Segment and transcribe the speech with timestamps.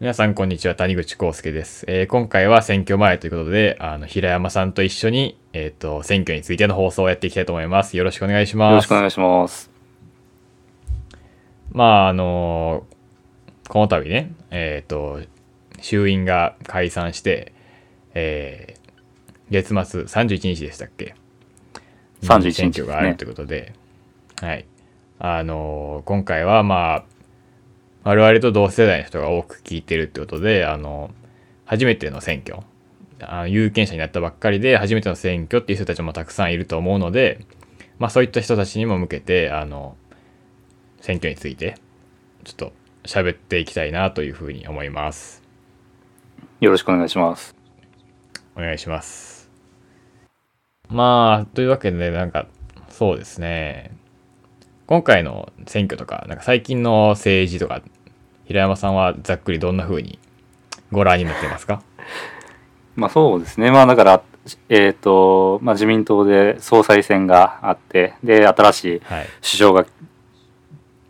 [0.00, 0.74] 皆さん、こんにちは。
[0.74, 1.84] 谷口康介です。
[1.86, 7.98] えー今回は選挙前ということで、あの、平山さんと一緒に、えっ、と、選挙についての放送をやっていきたいと思います。
[7.98, 8.70] よろしくお願いします。
[8.70, 9.70] よろしくお願いします。
[11.72, 12.86] まあ、あの
[13.68, 15.20] この度ね、えっ、と、
[15.82, 17.52] 衆院が解散して、
[18.14, 18.80] えー
[19.50, 21.14] 月末31日でしたっけ
[22.22, 23.74] ？31日に選挙があるということで、
[24.40, 24.64] はい。
[25.18, 27.04] あの今回はまあ、
[28.02, 31.10] 我々と同世代の人が多く聞いてるってことで、あの
[31.66, 32.62] 初めての選挙、
[33.20, 37.46] あの有権者になったばっかりで初めての選挙っていう人たちもたくさんいると思うので、
[37.98, 39.96] まあそういった人たちにも向けて、あの、
[41.00, 41.76] 選挙について、
[42.44, 42.72] ちょっと
[43.04, 45.42] 喋っていきたいなというふうに思います。
[46.60, 47.54] よろしくお願いします。
[48.56, 49.50] お願いします。
[50.88, 52.46] まあ、というわけで、なんか、
[52.88, 53.92] そうですね。
[54.86, 57.80] 今回の選挙とか、なんか最近の政治とか、
[58.50, 60.18] 平山さんはざっくりどんな風に
[60.90, 61.82] ご覧になってますか？
[62.96, 63.70] まあそうですね。
[63.70, 64.22] まあだから、
[64.68, 69.26] えっ、と、まあ自民党で総裁選があって、で、新しいはい。
[69.36, 69.86] 首相が、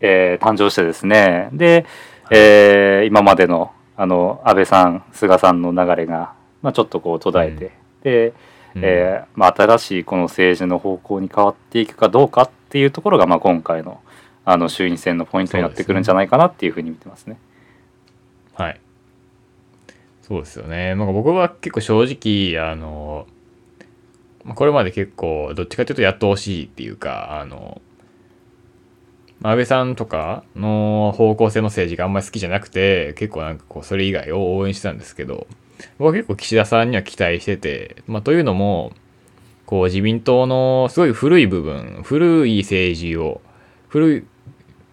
[0.01, 1.49] えー誕生してですね。
[1.51, 1.87] で、
[2.29, 7.71] えー今までの、あの、安倍さん、菅さんの流れが、まあちょっとこう途絶えて、
[8.03, 8.27] で、
[8.75, 13.99] うんえーまあ、新しいこの政治の方向に変わっていくかどうかっていうところが、まあ、今回の
[14.45, 17.37] あの衆院選のポイントになってくるんじゃないかなっていうふうに見てますね。
[18.53, 18.79] はい。
[20.21, 20.95] そうですよね。
[20.95, 22.03] なんか僕は結構正
[22.55, 23.27] 直、あの、
[24.43, 27.81] まあこれまで結構、どっちかというとやってほしいっていうか、あの、
[29.43, 35.47] 安倍さんとかの方向性の政治があんまり好きじゃなくて、結構なんかこう、それ以外を応援してたんですけど、
[35.97, 38.93] 僕は結構岸田さんには期待してて、まあというのも、
[39.65, 43.41] こう自民党のすごい古い部分、古い政治を、
[43.87, 44.23] 古い、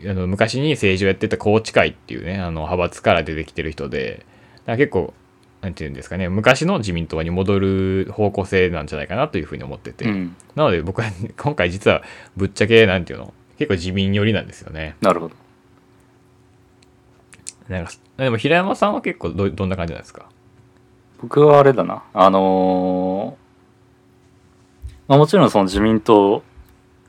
[0.06, 4.24] あの昔に政治をやってた宏池会っていうね、あの派閥から出てきてる人で、
[4.66, 5.14] 結構、
[5.60, 12.02] なんていうんですかね、昔の自民党に戻る方向性なんじゃないかなというふうに思ってて、うん、なので僕は今回実は
[12.36, 14.94] ぶっちゃけ、なんていうの、結構自民寄りなんですよね。
[15.00, 15.34] なるほど。
[17.68, 20.28] なんか、でも平山さんは結構どどんな感じなんですか？
[21.20, 22.04] 僕はあれだな。
[22.14, 23.48] あのー
[25.08, 26.42] まあ、もちろんその自民党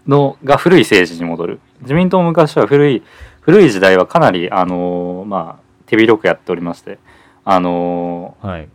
[0.07, 3.03] のが古い政治に戻る自民党も昔は古い
[3.41, 6.99] 古い時代はかなり、あのーまあ、手広くやっておりまして、
[7.45, 8.69] あのーはい。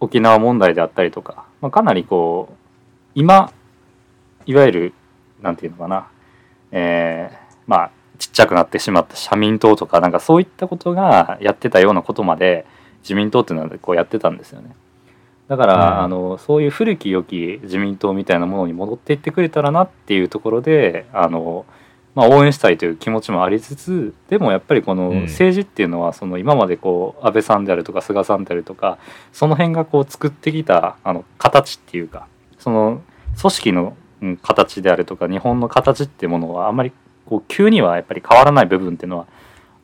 [0.00, 2.54] 沖縄問題であったりとか、まあ、かなりこう
[3.14, 3.52] 今
[4.46, 4.92] いわゆる
[5.42, 6.08] なんていうのかな、
[6.70, 12.66] えーまあちっちゃくなってしまった社民党とかなんかそういったことがやってたようなことまで
[13.02, 14.74] 自民党っていうのはこうやってたんですよね。
[15.46, 21.64] だから、うんあのそういう古き良き自民党みたいなものに戻っていってくれたらなっていうところであの、
[22.14, 28.98] まあ、応援したいという気持ちもありつつでもやっぱりこのうん政治っていうのはその今までこう安倍さんであるとか菅さんであるとか
[29.32, 32.26] その辺がこう作ってきたあの形っていうか
[32.58, 33.02] その
[33.40, 36.92] 組織のうん形であるとか日本の形っていうものはあんまり
[37.26, 39.26] こう急にはやっぱり変わらない部分っていうのは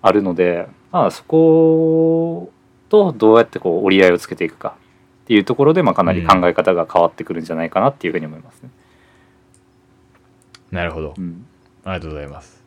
[0.03, 2.51] あるので、まあ、そこ
[2.89, 4.77] とどうやってこう折り合いをつけていくか
[5.25, 8.71] っていうところで、まあ、かなり考え方が変わってくるんじゃないかなっていうふうに思いますね。
[10.71, 11.21] なるほどう。
[11.21, 11.47] ん
[11.85, 12.63] ありがとうございます。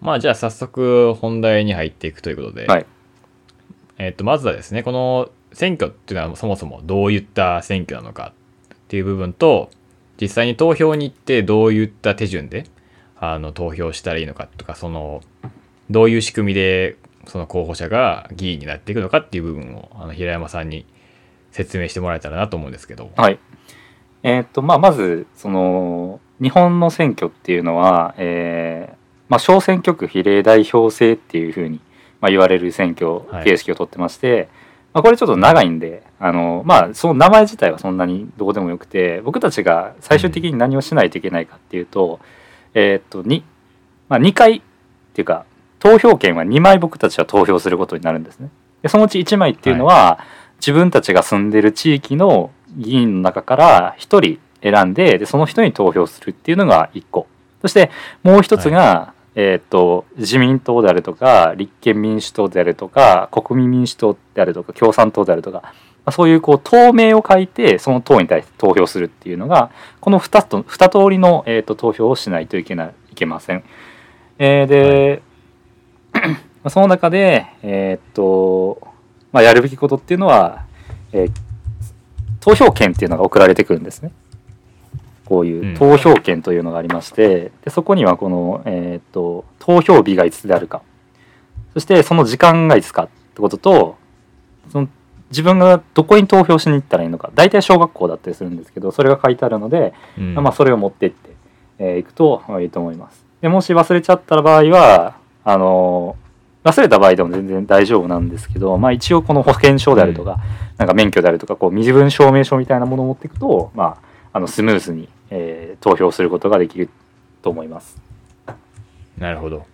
[0.00, 2.86] まあじゃあ早速本題に入っていくということで、はい
[3.98, 8.32] えっとまずはですねこの選挙っていうのはそもそもどういった選挙なのか
[8.72, 9.70] っていう部分と
[10.20, 12.64] 実際に投票に行ってどういった手順で
[13.18, 15.22] あの投票したらいいのかとかその
[15.90, 20.86] どういう仕組みでその候補者が議員になっていくのかっていう部分をあの平山さんに
[21.50, 23.10] 説明してもらえたらなと思うんですけど。
[23.16, 23.38] はい
[24.22, 28.96] えとまあ、まずその日本の選挙っていうのは、えー
[29.28, 31.80] まあ、小選挙区比例代表制っていうふうに、
[32.20, 34.48] まあ、言われる選挙形式をとってまして、
[34.92, 42.20] まあ、これちょっと長いんであの、まあ、その名前自体はそんなにどうでもよくて僕たちが最終的に何をしないといけないかっていうと,、
[42.74, 43.42] えーっと 2,
[44.08, 44.62] まあ、2回っ
[45.14, 45.44] ていうか
[45.78, 48.50] 投票権は2枚僕たちは投票することになるんですね。
[48.82, 50.20] でそのうち1枚っていうのは、
[50.58, 57.26] 自分たちが住んでる地域の議員の中から1人選んででその人に投票するっていうのが1個
[57.62, 57.90] そして
[58.22, 65.72] もう1つが、えー、と自民党であるとか立憲民主党であるとか国民民主党であるとか共産党であるとか、ま
[66.06, 69.70] あ、そういうこう党名を書いてその党に対して投票するっていうのが
[70.00, 73.64] この 2, と2通りの、えー、と投票をしないといけないいけません。
[74.38, 75.22] えーで、
[76.14, 76.20] ま
[76.64, 78.80] あその中で、えーっと
[79.32, 80.64] まあ、やるべきことっていうのは、
[81.12, 81.32] えー
[82.40, 84.12] 投票権っていうのが送られてくるんですね。
[85.30, 90.82] こういううん投票権というのがありまして、でそこにはこの、えーっと投票日がいつであるか。
[91.72, 93.96] そしてその時間がいつかっってことと
[94.72, 94.88] その
[95.30, 97.30] 自分がどこに投票しに行ったらいいのか。
[97.34, 100.34] 大体小学校だったりするんですけどそれが書いてあるので、うん。
[100.34, 101.30] まあ、それを持っていって、
[101.78, 103.24] えーいくといいと思います。
[103.40, 106.16] でもし忘れちゃった場合はあの
[106.64, 110.40] 忘れた場合でも全然大丈夫なんですけど、まあ、一応この保険証であるとか、
[110.76, 116.90] なんか免許であるとかこう身分証明書みたいなものを持っていくと、まあ、あのスムーズに、えー投票することができる
[117.42, 118.00] と思います。
[119.18, 119.64] なるほど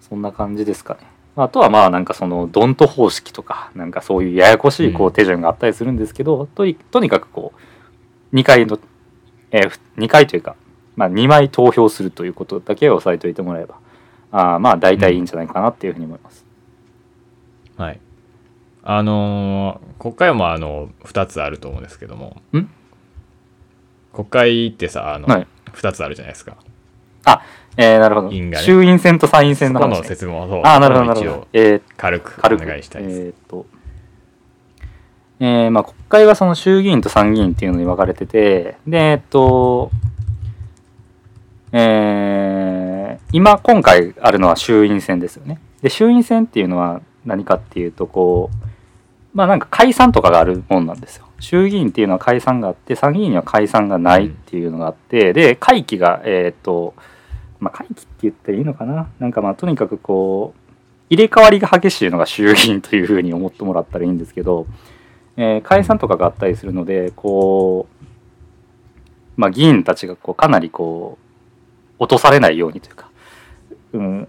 [0.00, 1.00] そんな感じですかね。
[1.36, 7.52] あとはまあなんかそのドント方式とかなんかそういうややこしいこうう手順があったりするんですけど、とにとにかくこ
[8.32, 8.78] う2回の、
[9.50, 10.56] えー、2回というか、
[10.96, 13.76] まあ、2枚投票するということだけを押さえておいてもらえば
[14.32, 16.44] あーまあ大体いいんじゃないかなっていうふうに思います。
[17.76, 18.00] はい
[18.82, 22.68] あのー国会もあの2つあると思うんですけどもん？
[24.12, 25.46] 国会ってさあの、はい。
[25.72, 26.56] 2つあるじゃないですか。
[27.76, 28.64] えー、なるほど、因がね。
[28.64, 30.08] 衆院選と参院選の話、そこのね。
[30.08, 31.20] 説明をああなるほどなる。
[31.20, 31.48] ほど。
[31.52, 32.64] えー軽く軽く。
[32.64, 33.66] お願いしたいです、えーっと、
[35.38, 39.90] えーまあ、国会はその衆議院と参議院っていうのに分かれててでえーっと
[41.72, 45.60] えー今今回あるのは衆院選ですよね。
[45.82, 48.66] で衆院選っていうのは何かっていうとこう
[49.32, 56.94] まあなんか解散とかがあるもんなんですよ衆議院っていうのは解散があって参議院には解散がないっていうのがあって、で会期がえーっと
[57.58, 59.10] まあ会期って言っていいのかな？
[59.18, 60.60] なんかまあとにかくこう
[61.10, 64.66] 入れ替わりが激しいのが衆議院というふうに思ってもらったらいいんですけど、
[65.36, 68.04] えー解散とかがあったりするのでこう、
[69.36, 71.18] まあ、議員たちがこうかなりこ
[71.98, 73.10] う落とされないようにというか、
[73.92, 74.28] うん、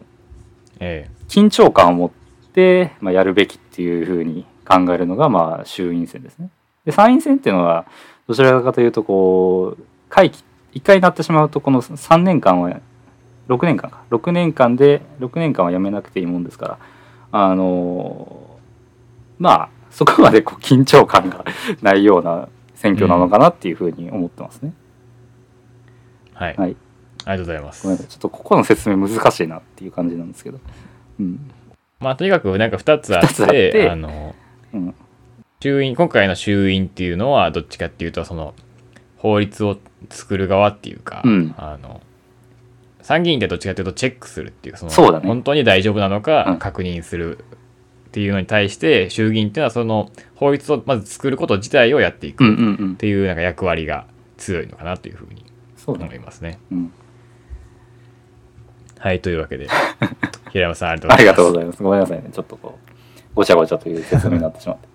[0.79, 1.09] え。
[1.27, 2.11] 緊張感を持っ
[2.51, 6.49] て、まあ、やるべきっていうふうに考えるのが、まあ、衆院選ですね。
[6.85, 7.85] で参院選っていうのは
[8.27, 10.43] どちらかというとこう会期
[10.73, 12.79] 1回なってしまうとこの3年間は
[13.47, 14.03] 6年間か。
[14.09, 16.79] 6年間で6年間はやめなくていいもんですから
[17.31, 18.57] あの
[19.39, 21.43] まあそこまでこう緊張感が
[21.81, 24.73] ないような選挙なのかなっていうふうに思ってますね。
[26.35, 26.75] えはい、はい。
[27.25, 27.83] ありがとうございます。
[27.83, 28.11] ごめんなさい。
[28.11, 30.59] ちょっとここの説明難しいなっていう感じなんですけど。
[31.19, 31.51] うん。
[31.99, 34.33] まあとにかくなんか2つあっ二つあっててあの
[34.73, 34.95] うん
[35.61, 38.53] 衆院今回の衆院っていうのはどっちかっていうとその
[39.17, 39.77] 法律を
[40.09, 42.01] 作る側っていうか、うんあの
[43.03, 54.05] 参議院ってどっちかっていうとチェックするっていうそのそね本当に大丈夫なのうかん確認するっていうのに対して衆議院っていうのはその法律をまず作ること自体をやっていくっうんうんうんていうなんか役割が
[54.37, 55.43] 強いのかなというふうに。
[55.87, 56.59] 思いますね。
[56.71, 56.93] うん
[58.99, 59.67] はいというわけで
[60.53, 61.81] 平山さんありありがとうごいざいます。
[61.81, 62.29] ごめんなさいね。
[62.31, 62.89] ちょっとこう、
[63.33, 64.90] ごちゃごちゃという説明になってしまって。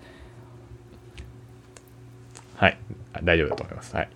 [2.57, 2.77] はい
[3.13, 3.95] あ大丈夫だと思います。
[3.95, 4.09] はい。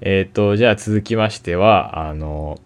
[0.00, 2.58] えっ、とじゃあ続きましてはあの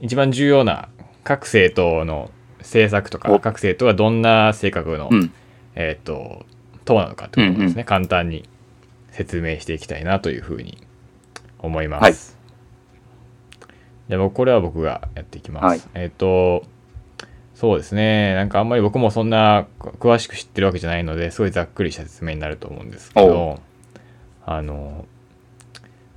[0.00, 0.88] 一番重要な
[1.24, 5.32] 各政党の政策とかお各政党がどんな性格の、うん。
[5.74, 6.46] えっ、と
[6.84, 8.48] 党なのかということですね、簡単に
[9.10, 10.78] 説明していきたいなというふうに
[11.58, 12.02] 思います。
[12.04, 12.42] はい
[14.08, 15.64] じゃあ僕これは僕がやっていきます。
[15.64, 16.64] はいえっ、と
[17.54, 23.60] そうですねなんかあんまり僕もそんな詳しく知ってるわけじゃないのですごいざっくりした説明になると思うんですけど
[24.44, 25.06] あの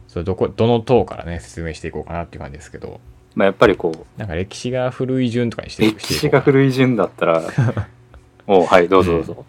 [0.07, 2.99] それどこどの党からね説明していこうかなっていう感じですけど。
[3.35, 7.43] まあ、やっぱりこう、なんか歴史が古い順とかにして歴史が古い順だったら、
[8.47, 9.45] おうはい、どうぞどうぞ。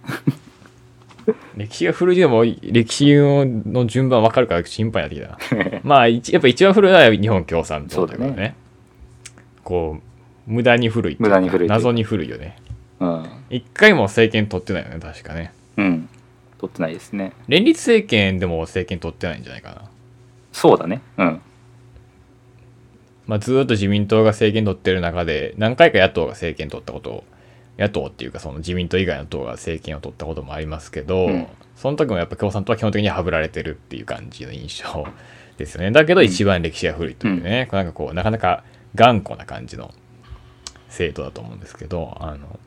[1.56, 5.80] 歴史が古いでも歴史の順番分かるから心配になってきたな。
[5.84, 8.54] まあ一やっぱ一番古いのは日本共産党だからね。
[9.64, 12.56] こう無駄に古い無駄に古い謎に古いよね。
[13.00, 13.26] うん。
[13.50, 15.52] 一回も政権取ってないよね確かね。
[15.76, 16.08] うん。
[16.68, 17.32] 取ってないですね。
[17.48, 19.82] 連立政権でも政権取ってないんじゃないかな、
[20.52, 21.00] そうだね。
[21.18, 21.40] うん。
[23.26, 27.24] まあ、ずーっと自民党が政権取ってる中で何回か野党が政権取ったことを
[27.76, 31.46] 野党っていうかその自民党以外の党が政権を取ったこともありますけど、うん
[31.76, 35.06] その時もやっぱ共産党は基本的にはぶられてるっていう感じの印象
[35.58, 39.92] ですよねだけど一番歴史が古いというね、なんかこうなかなか頑固な感じの
[40.88, 42.58] 政党だと思うんですけどあの、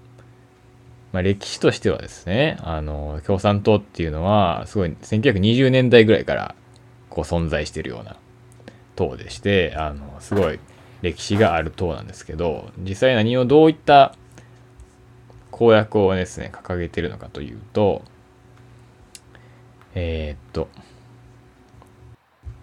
[1.12, 6.56] まあ、歴史としてはですねあの共産党っていうのはすごい1920年代ぐらいから
[7.10, 8.16] こう存在してるような
[8.96, 10.60] 党でしてあのすごい
[11.02, 14.16] 歴史がある党なんですけど実際何をどういった
[15.52, 18.04] 公約をですね掲げてるのかというと
[19.96, 20.70] えーっと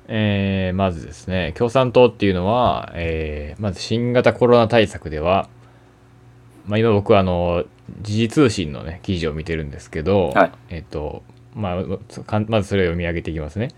[0.09, 5.49] えーまずですね共産党っていうのは、えーまず新型コロナ対策では、
[6.67, 7.65] まあ、今僕はあの
[8.03, 10.53] 時事通信のね記事を見てるんですけど、はい。
[10.71, 11.23] えーっと
[11.55, 13.69] まあまずそれを読み上げていきますね。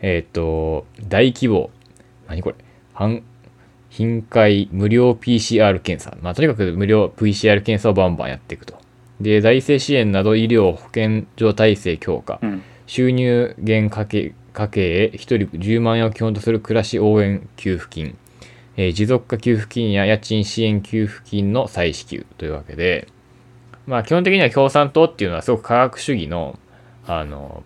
[0.00, 1.70] えーっと大規模
[2.28, 2.56] 何これ
[2.94, 3.22] 半
[3.90, 6.16] 頻回無料 PCR 検査。
[6.22, 8.78] まあ、とにかく無料 PCR 検査をバンバンやっていくと。
[9.20, 12.62] で財政支援など医療保健所体制強化、うん。
[12.86, 18.16] 収入減家計家計へ1人10万円を基本とする暮らし応援給付金、
[18.78, 23.08] えー持続化給付金や家賃支援給付金の再支給というわけで、
[23.86, 26.58] まあ、基本的には共産党っていうのはすごく科学主義の
[27.06, 27.62] あの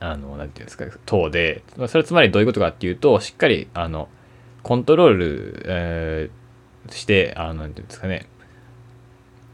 [0.00, 4.08] あのなんていうんですか党でそれつまりどういうことかっていうとしっかりあの
[4.62, 6.40] コントロール、えー
[6.88, 8.26] してあのなんていうんですかね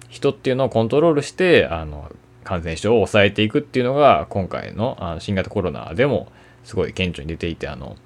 [0.08, 2.10] 人っていうのをコントロールしてあの
[2.44, 6.28] 感染症を抑えていくっていうのが今回のあの新型コロナでも
[6.64, 7.96] すごい顕著に出ていてあの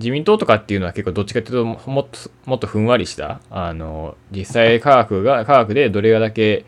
[0.00, 6.64] 自民党とかっていうのは結構どっちかっていうともっともっとふんわりしたあの実際科学が科学でどれだけ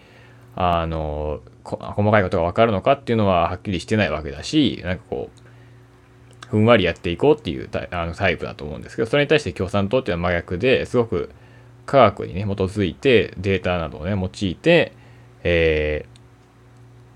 [0.55, 11.31] あの細かいことが分かるのかっていうのははっきりしてないわけだしなんかこうふんわりやっていこうっていうタイあのタイプだと思うんですけどそれに対して共産党っていうのは真逆ですごく
[11.87, 14.93] 科学にね基づいてデータなどをね用いて、
[15.45, 16.13] えー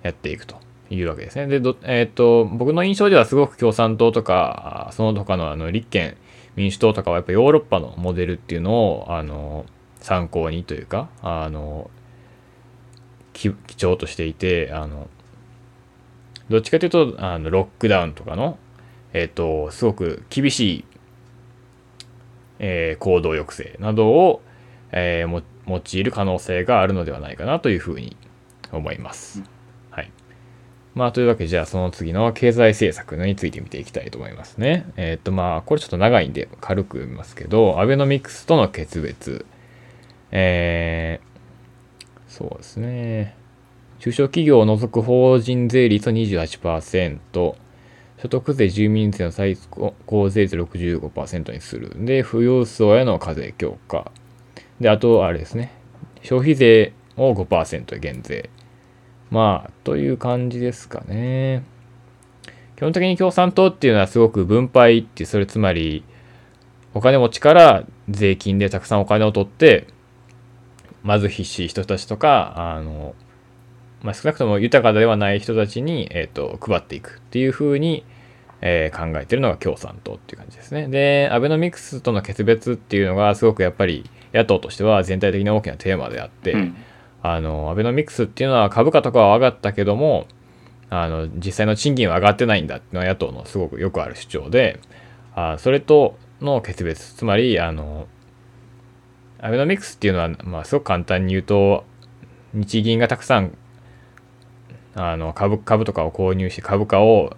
[0.06, 0.65] やっていくと。
[0.90, 1.46] いうわけですね。
[1.46, 6.16] で、どえっ、と、僕の印象ではすごく共産党とか、その他のあの立憲
[6.56, 9.66] 民主党とかはやっぱヨーロッパのモデルっていうのを、あの、
[10.00, 11.90] 参考にというか、あの、
[13.32, 15.08] 基調としていて、あの、
[16.48, 18.58] どっちかというと、あのロックダウンとかの、
[19.12, 20.84] えっ、と、すごく厳しい、
[22.58, 24.42] えー行動抑制などを、
[24.92, 28.16] えー用いる可能性があるのではないかなというふうに
[28.72, 29.40] 思います。
[29.40, 29.55] はい。
[30.96, 34.86] まあ、というわけで、じゃあその次の経済政策について見ていきたいと思いますね。
[34.96, 39.44] えーっと、まあ、これちょっと長いんで軽く読みますけど、アベノミクスとの決別。
[40.32, 43.36] えー、そうですね。
[43.98, 47.56] 中小企業を除く法人税率を28%、所
[48.30, 49.58] 得税、住民税の最
[50.06, 51.92] 高税率を65%にする。
[52.06, 54.10] で、富裕層への課税強化。
[54.80, 55.72] で、あと、あれですね。
[56.22, 58.48] 消費税を5%減税。
[59.30, 61.64] まあ、という感じですかね。
[62.76, 66.04] 基本的に共産党っていうのはすごく分配って、それつまり、
[66.94, 69.86] お金持ちから税金でたくさんお金を取って、
[71.04, 73.14] 貧しい人たちとか、あの、
[74.02, 78.04] まあ、少なくとも豊かではない人たちに、えっ、と、配っていくっていうふうに、
[78.62, 80.88] えー考えてるのが共産党っていう感じですね。
[80.88, 86.76] で、アベノミクスとの決別っていうのがすごくやっぱり野党としては全体的に大きなテーマであって、うん
[87.22, 90.26] あの、アベノミクスっていうのは株価とかは上がったけども、
[90.90, 94.80] あの、実際の賃金は上がってないんだっていうのは野党のすごくよくある主張で、
[95.34, 98.06] あそれとの決別、つまり、あの、
[99.40, 101.84] アベノミクスっていうのは、まあ、すごく簡単に言うと、
[102.54, 103.56] 日銀がたくさん、
[104.94, 107.36] あの、株、株とかを購入して株価を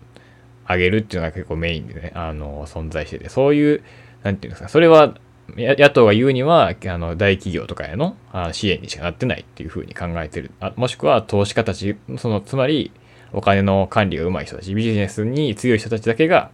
[0.68, 3.82] 上げるっていうのが結構メインでね、あの、存在してて、そういう、
[4.23, 5.14] なんていうんですか、それは、
[5.57, 12.93] 野党が言うにはあの大企業とかへのあ支援にしかなってないっていうふうに考えてるあもしくは投資家たちそのつまり
[13.33, 16.50] お金の管理がうまい人たちビジネスに強い人たちだけが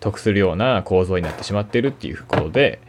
[0.00, 2.80] 得するような構造になってしまってるっていうことで、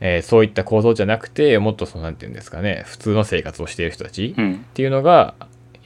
[0.00, 5.34] えーそういった構造じゃなくてもっとそのなんていうんですかね普通の生活をしている人たちうんっていうのが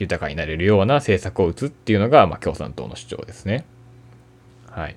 [0.01, 3.65] 豊かになれるような政策を打つっていうのが、まあ、共産党の主張ですね。
[4.71, 4.95] はい。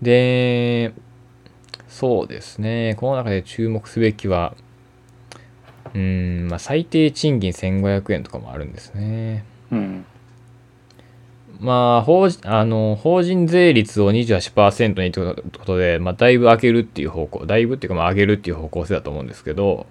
[0.00, 0.92] で、
[1.98, 2.94] そうですね。
[2.96, 4.54] この中で注目すべきは、
[5.94, 9.44] うーん、まあ、最低賃金1500円とかもあるんですね。
[9.72, 10.04] うん
[11.58, 19.86] まあ、法人あの法人税率を28%にということで、まあ、だいぶ上げるっていう方向、だいぶっていうか、まあ、上げるっていう方向性だと思うんですけど、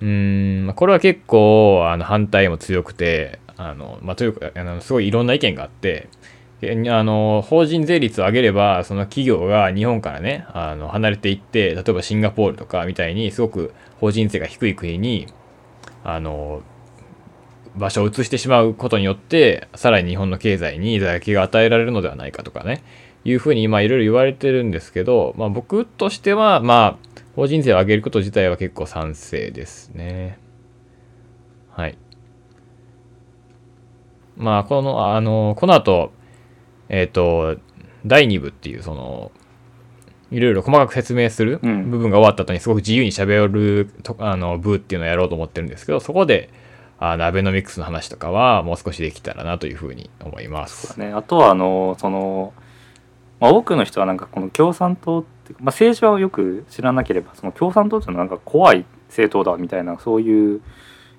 [0.00, 6.19] うーん、まあこれは結構あの反対も強くて、あのまあ、というかあの、すごいいろんな意見があって、え
[6.62, 15.26] あの法人税率を上げれば、その企業が日本からね、あの離れていって、例えばシンガポールとかみたいに、すごく法人税が低い国に、
[16.04, 16.62] あの
[17.76, 22.82] 場所を移してしまうことによってさらに日本の経済に打撃が与えられるのではないかとかね
[23.24, 30.38] いうふうに今いろいろ言われてるんですけど、まあ、僕としてはまあ法人税を上げること自体は結構賛成ですね。
[31.70, 31.98] はい。
[34.36, 36.12] まあこのあのこの後
[36.90, 37.56] えっ、と
[38.04, 39.32] 第2部っていうその
[40.30, 46.50] いろいろ細かく説明するうん部分が終わった後にすごく自由にしゃべるとあの部っていうのをやろうと思ってるんですけどそこで
[46.98, 51.00] あのアベノミクスの話とかはもう少しできたらなというふうに思います。
[51.00, 52.52] ね、あとはあのその、
[53.40, 60.60] まあ、多くの人はなんかこの共産党って、まあ、政治はよく知らなければその共産党っていうのはなんか怖い政党だみたいなそういう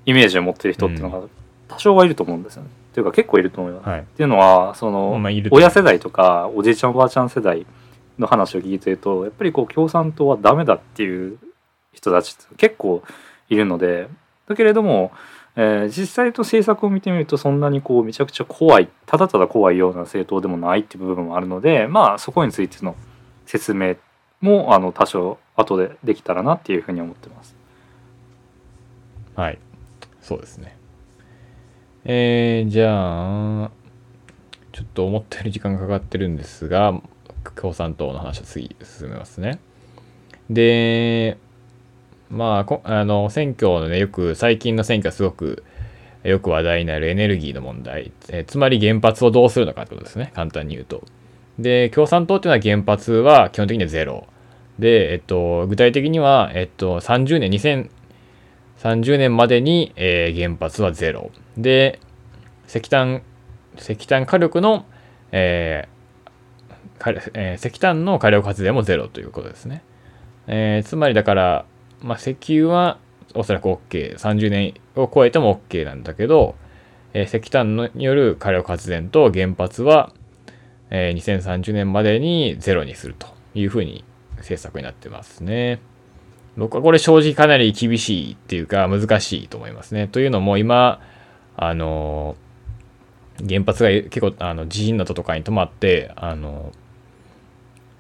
[0.05, 1.27] イメージを持ってる人っていうのが
[1.67, 2.69] 多少はいると思うんですよね。
[2.91, 3.89] っていうか結構いると思います。
[3.89, 4.00] はい。
[4.01, 7.65] っていうのはその、まあ親世代とかおじいちゃんおばあちゃん世代
[8.19, 11.38] の話を聞いてるとやっぱりこう共産党はダメだっていう
[11.93, 13.03] 人たち結構
[13.50, 14.10] いるので
[14.48, 15.12] だけれども、
[15.55, 22.95] えー、実際と政策を見てみるとそんなにこうめちゃくちゃ怖いただただ怖いような政党でもないっていう部分もあるのでまあそこについての
[23.45, 23.95] 説明
[24.41, 27.55] もあの多少後でできたらなっていうふうに思ってます。
[29.36, 29.60] はい
[30.21, 30.80] そうですね。
[32.05, 33.72] えー、じゃあ
[34.72, 37.00] ちょっと思ったより時間がかかってるんですが
[37.55, 39.60] 共産党の話は次進めますね。
[40.50, 41.38] で
[42.29, 45.63] まああの選挙のねよく最近の選挙はすごく
[46.24, 51.03] よく話題になるエネルギーの問題、えつまり原発をどうするのかってことですね簡単に言うと。
[51.60, 54.27] で共産党っていうのは原発は基本的にはゼロ
[54.79, 57.51] で、えっと、具体的には、えっと、30年
[58.81, 62.00] 30年までに、えー、原発はゼロで
[62.67, 63.21] 石炭
[63.77, 64.85] 石炭火力の、
[65.31, 69.83] えーえー、石炭の火力発電もゼロということですね。
[70.47, 71.65] えー、つまりだから、
[72.01, 72.97] まあ、石油は
[73.35, 74.17] おそらく OK。
[74.17, 76.55] 30年を超えても OK なんだけど、
[77.13, 80.11] えー、石炭のによる火力発電と原発は、
[80.89, 84.03] えー、2030年までにゼロにするというふうに
[84.38, 85.79] 政策になってますね。
[86.58, 90.08] 僕はこれ正直かなり厳しいっていうか難しいと思いますね。
[90.08, 91.01] というのも今、
[91.55, 92.36] あの
[93.48, 96.72] 原発が結構あの地震のとかに止まって、あの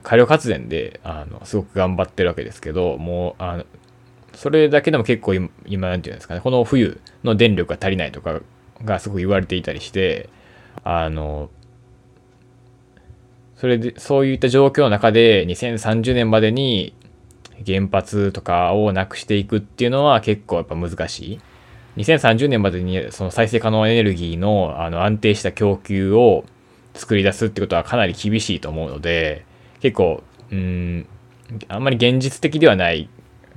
[0.03, 3.65] 火力発電であのすごく頑張ってるわけですけど、もうあの
[4.33, 8.41] それだけでも結構今、今なんていうんですかね、この冬の電力が足りないとか
[8.83, 10.29] がすごく言われていたりして、
[10.83, 11.49] あの、
[13.55, 16.95] それで、そういった状況の中で2030年までに
[17.65, 21.39] 原発とかをなくしていくっていうのは結構やっぱ難しい。
[21.97, 26.45] 2030年までにその再生可能エネルギーのあの安定した供給を
[26.93, 29.45] 作り出すってことはかなり厳しいと思うので、
[29.81, 31.07] 結構、うん、
[31.67, 33.09] あんまり現実的ではない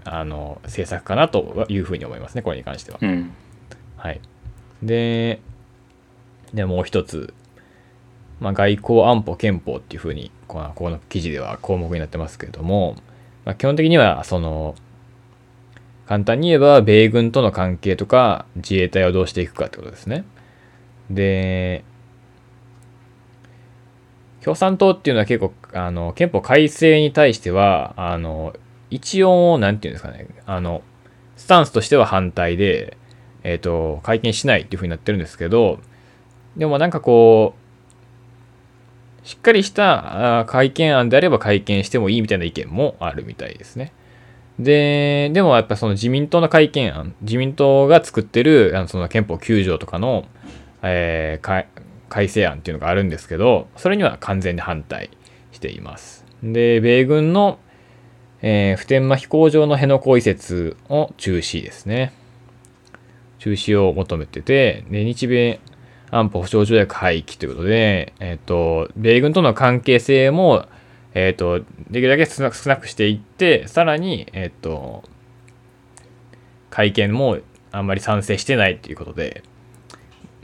[0.05, 2.99] あの政策かなというふうに思いますね、これに関しては。
[3.01, 3.33] うん、
[3.97, 4.21] はい。
[4.83, 5.41] で、
[6.53, 7.35] でもう一つ、
[8.40, 12.97] まあ、外交安保憲法っていうふうにこのこの記事では項目になってますけれども、
[13.44, 14.74] まあ、基本的にはその
[16.07, 20.24] 簡単に言えば米軍との関係とか自衛隊をどうしていくかってことですね。
[21.11, 21.85] で
[24.42, 28.54] 共産党っていうのは結構あの憲法改正に対してはあの
[28.90, 30.83] 一応何て言うんですかねあの
[31.37, 32.96] スタンスとしては反対で、
[33.42, 35.80] えっ、ー、と会見しないっていうふうになってるんですけど
[36.57, 37.63] でもなんかこう
[39.25, 43.93] しっかりした会見案であれば会見してもいいみたいな意見もあるみたいですね。
[44.59, 50.27] で、でもやっぱその自民党の会見案、自民党が作ってるあのその憲法9条とかの、
[50.83, 51.67] えー、
[52.09, 55.11] 改正案っていうのがあるんですけど、それには完全に反対
[55.53, 56.25] しています。
[56.43, 57.59] で、米軍の、
[58.43, 62.13] えー、普天間飛行場の辺野古移設を中止ですね。
[63.39, 65.61] 中止を求めてて、で日米
[66.14, 70.66] 安保保障条約廃棄ということで、えっ、ー、と、米軍との関係性も、
[71.12, 75.03] えっ、ー、と、できるだけ少なくしていって、さらに、えっ、ー、と、
[76.70, 77.38] 会見も
[77.72, 79.42] あんまり賛成してないっていうことで、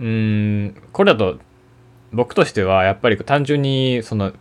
[0.00, 1.38] うーん、これだと、
[2.12, 4.33] 僕としては、やっぱり単純に、その、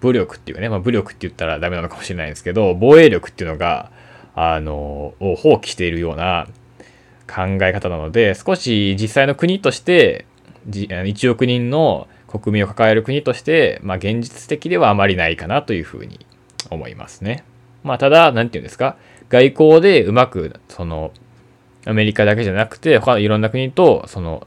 [0.00, 3.90] 武力っていうかね、まあ、武力って言ったらダメなのかもしれないんですけど、防衛力っていうのが、
[4.34, 6.46] あの、を放棄しているような
[7.26, 10.26] 考え方なので、少し実際の国として、
[10.68, 16.26] 1億人の国民を抱える国として、まあ、現実的ではあまりないかなというふうに
[16.70, 17.44] 思いますね。
[17.84, 18.96] まあ、ただ、なんていうんですか、
[19.28, 21.12] 外交でうまく、その、
[21.84, 24.46] アメリカだけじゃなくて、他のいろんな国と、その、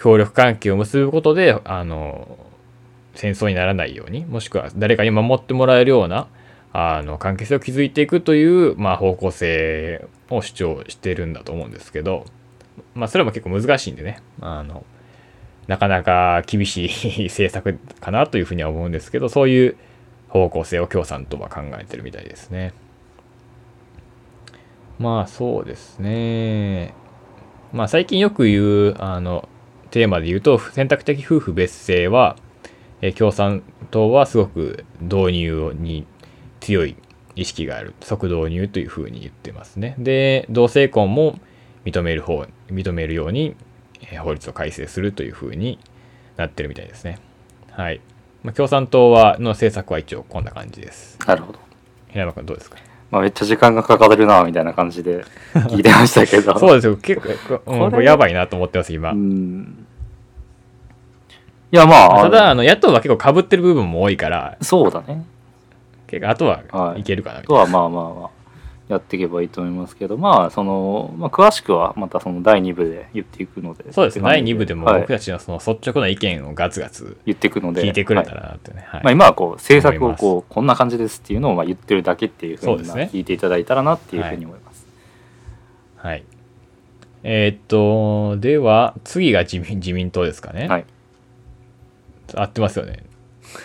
[0.00, 2.36] 協力関係を結ぶことで、あの、
[3.14, 6.26] 戦争にならないように、もしくは誰かに守ってもらえるような、
[6.72, 12.24] あの、関係性を築いていくという、まあ、方向性を主張してるんだと思うんですけど、
[12.94, 14.84] まあ、それも結構難しいんでね、あの、
[15.66, 19.76] なかなか厳しい政策かなというふうには思うんですけど、そういう
[20.28, 22.72] 方向性を共産党は考えてるみたいですね。
[24.98, 26.94] まあそうですね。
[27.72, 29.48] まあ最近よく言う、あの、
[29.90, 32.36] テーマで言うと、選択的夫婦別姓は、
[33.00, 36.06] え共産党はすごく導入に
[36.60, 36.96] 強い
[37.34, 37.94] 意識がある。
[38.00, 39.96] 即導入というふうに言ってますね。
[39.98, 41.38] で、同性婚も
[41.84, 43.54] 認める方、認めるように、
[44.10, 45.78] え法律を改正するというふうに
[46.36, 47.18] なってるみたいですね。
[47.70, 48.00] はい。
[48.42, 51.18] まあ、共産党はの政策は一応こんな感じです。
[51.26, 51.58] なるほど。
[52.08, 52.76] 平山君どうですか？
[53.10, 56.58] まあ、めっちゃ時間がかかるなみたいな感じで 聞いてましたけど。
[56.58, 56.96] そうですよ。
[56.96, 59.12] 結構、 うん、これやばいなと思ってます今。
[59.12, 59.14] い
[61.76, 64.56] やまあただあの野党は結構かぶってる部分も多いから。
[64.60, 65.24] そうだね。
[66.06, 67.02] 結構あとはい。
[67.02, 68.30] けるかなみたいな、はい、あとはまあまあまあ
[68.92, 74.22] やっていけばいいと思いますけどまあその、まあ、詳しくはまたその第2部で言っていくのでそうですね。
[74.22, 77.82] 第2部でも僕たちのその率直な意見をガツガツ言っていくので。
[77.82, 79.02] 聞いてくれたらなってね、はい。
[79.02, 84.86] まあ、今はこう政策をこうこんな感じですっていうのをまあ言ってるだけっていうふうに聞いていただいたらなっていうふうに思います。
[85.96, 86.24] はい、はい、
[87.24, 90.68] えー、っとでは次が自民自民党ですかね。
[90.68, 90.84] はい、
[92.34, 93.04] 合ってますよね。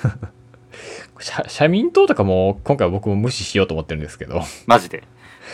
[1.19, 4.41] 社社民党とかも今回僕も無視しようと思ってるんですけど。
[4.65, 5.03] マジで？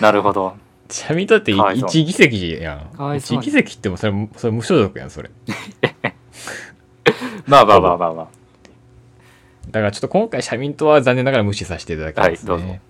[0.02, 0.56] なるほど。
[0.90, 2.80] 社民党って1議席やん。
[2.98, 5.30] 1議席ってもそれそれ無所属やんそれ。
[7.48, 8.28] まあまあまあまあまあ。
[9.72, 12.82] だからちょっと今回社民党は残念ながら無視させていただきますね、はい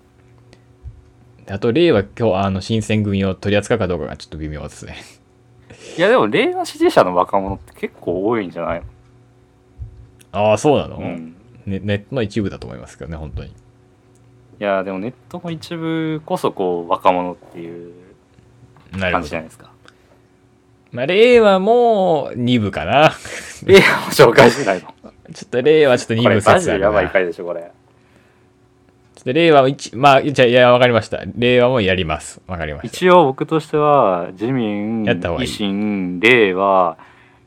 [1.46, 4.96] あと、令和今日、あの、新選組を取り扱うかどうかがちょっと微妙ですね。
[5.98, 8.86] いや、でも、令和支持者の若者って結構多いんじゃないの？
[10.32, 11.34] ああ、そうなの、うん。
[11.66, 13.52] ネネットの一部だと思いますけどね本当に
[14.60, 17.92] いやでもネットの一部こそこう若者っていう
[18.98, 19.70] 感じじゃないですか。
[20.92, 23.12] まあ令和も2部かな。
[23.64, 24.94] 令和も紹介しないの？
[25.32, 26.86] ちょっと令和ちょっと2部説あるな。
[26.86, 27.72] やばい回でしょこれ
[29.16, 31.24] ちょっと令和1まあじゃいやわかりました。
[31.36, 32.40] 令和もやります。
[32.46, 32.86] わかりました。
[32.96, 36.96] 一応僕としては自民維新令和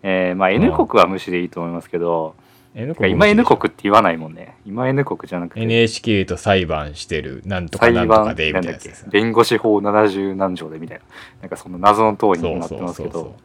[0.03, 4.55] えー、まあ N 国は無視でいいと思いますけど、うん今 N 国って言わないもんね。
[4.65, 5.61] 今 N 国じゃなくて。
[5.61, 11.03] NHK と裁判してるなんとかなんとかでみたいなやつです弁護士法70何条でみたいな。
[11.41, 13.35] なんかその謎の通りになってますけど。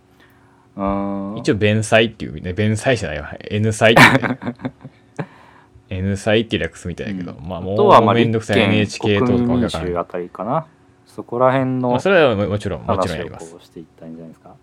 [0.75, 3.35] 一応弁済っていうね弁済じゃないわ。
[3.51, 4.39] N 済って、ね、
[5.91, 8.61] N 済って略すみたいだけど、うん、まあもうめんどくさい。
[8.61, 10.67] NHK とか民主あたりかな。
[11.07, 13.55] そこら辺の、まあ、それはもちろんもちろんやります。
[13.61, 14.55] していったんじゃないですか。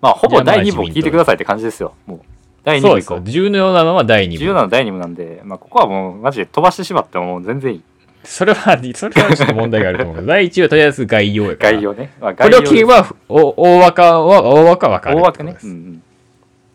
[0.00, 1.94] まあほぼ第2部を聞いてくださいって感じですよ。
[2.06, 2.20] もう
[2.64, 4.38] 第2部以降重要なのは第2部。
[4.38, 7.82] 重要なのは第2部なんで、まあ、ここはもうマジで飛ばしてしまっても全然いい。
[8.24, 10.26] それはそれはちょっと問題があると思うけど。
[10.28, 11.72] 第1部はとりあえず概要やから。
[11.72, 16.02] 概要ね、まあ、これを聞けば大枠は大枠は分かる大枠ね、うんうん、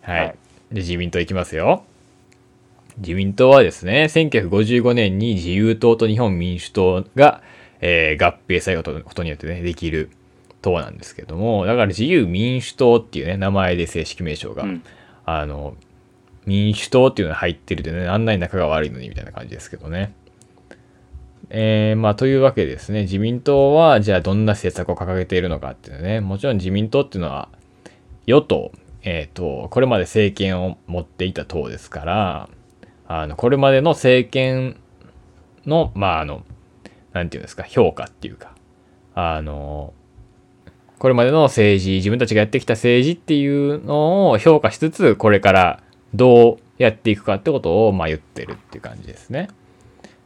[0.02, 0.36] はい、はい、
[0.72, 1.84] で自民党いきますよ。
[2.98, 7.42] 自民党はですね1955年に自由党と日本民主党が、
[7.82, 10.10] えー、合併されたことによってねできる
[10.62, 11.66] 党なんですけども。
[11.66, 14.84] だから自由民主党っていうね名前で正式名称が、うん
[15.26, 15.76] あの、
[16.46, 20.14] 民主党っていうのが入ってるでね、あんなに仲が悪いのにみたいな感じですけどね。
[21.50, 27.50] えー、まあ、というわけですね、自民党は、じゃあどんな政策を掲げているのかっていうね、もちろん自民党っていうのは、
[28.26, 28.72] 与党、
[29.04, 32.50] えっ、ー、と、これまで政権を持っていた党ですから、
[33.08, 34.78] あの、これまでの政権
[35.66, 36.44] の、まあ、あの、
[37.14, 38.56] なんていうんですか、評価っていうか、
[39.14, 39.94] あの、
[41.06, 45.84] これまでの政治、自分たちがやってきた政治っていうのを評価しつつ、これから
[46.16, 49.50] どうやっていくかってことを、まあ言ってるっていう感じですね。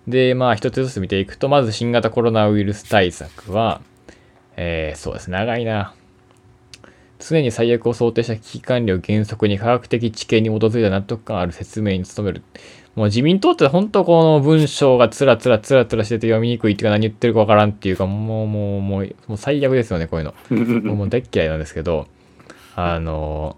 [0.07, 3.81] で、まあ一つずつ見ていくと、まず新型コロナウイルス対策は、
[4.55, 5.93] えー、そうです、長いな。
[7.19, 12.43] 常に最悪を想定した危機管理を原則に科学的知見に基づいた納得感ある説明に努める。
[12.95, 22.07] もう自民党って本当この文章がつらつらつらつらしてて読みにくいっていうか何言ってるかわからんっていうかもうもうもうもう最悪ですよねこういうのもう大嫌いなんですけど
[22.75, 23.55] あの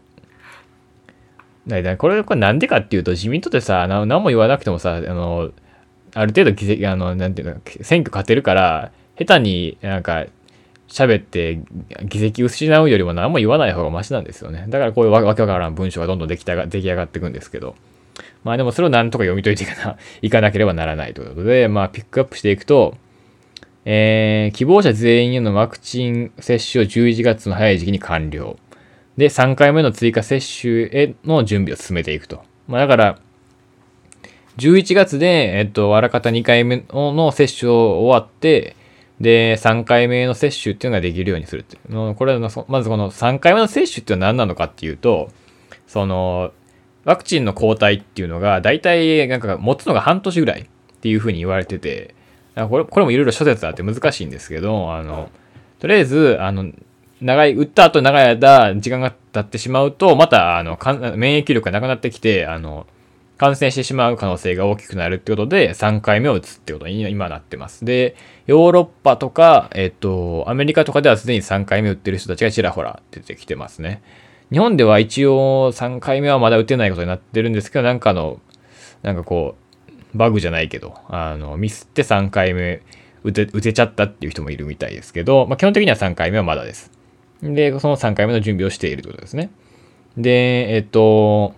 [1.67, 5.51] だこれこれなんでかっていうと自民党ってさ何も言わなくてもさあの
[6.13, 10.25] ある程度あのなんていうの選挙勝てるから下手になんか
[10.91, 11.61] 喋って
[12.03, 17.75] 議席失うよりも何も言わない方がマシなんですよねだからこういうわけわからん文章がどんどん出来出来上がっていくんですけど
[18.43, 22.97] まあでもそれをなんとか読み解いていかな いかなければならないということで、まあピックアップしていくと、
[23.85, 28.57] えー、希望者全員へのワクチン接種を11月の早い時期に完了。
[29.17, 32.43] で、3回目の追加接種への準備を進めていくと。
[32.67, 33.19] まあだから、
[34.57, 38.75] 11月で、えっと、あらかた2回目の接種を終わって、
[39.21, 42.15] で、3回目の接種っていうのができるようにするっていう。
[42.15, 45.29] これは、まずこの3回目の接種っていうのは何なのかっていうと、
[45.87, 46.51] その、
[47.05, 50.65] ワクチンの抗体っていうのが、大体なんか持つのが半年ぐらいっ
[51.01, 52.15] ていうふうに言われてて、
[52.55, 55.29] これこれもいろいろ諸説あって難しいんですけど、あの、
[55.79, 56.71] とりあえず、あの、
[57.21, 60.77] 長い、打った後長い間、時間が経ってしまうと、また、あの、
[61.15, 62.87] 免疫力がなくなってきて、あの、
[63.41, 67.83] 感染してしまう可能性が大きくなるってことで、3回目を打つってことに今なってます。
[67.85, 74.03] で、ヨーロッパとか、えっと、アメリカとかではすでに3回目打ってる人たちがちらほら出てきてますね。
[74.51, 78.39] 日本では一応3回目はまだ打てないことになってるんですけど、なんかの、
[79.01, 79.55] なんかこ
[79.89, 82.83] う、バグじゃないけど、あの、ミスって3回目
[83.23, 86.91] 打て、打てちゃったっていう人もいるみたいですけど、まあ、基本的には3回目はまだです。
[87.41, 89.49] で、その3回目の準備をしているということですね。
[90.15, 91.55] で、えっと、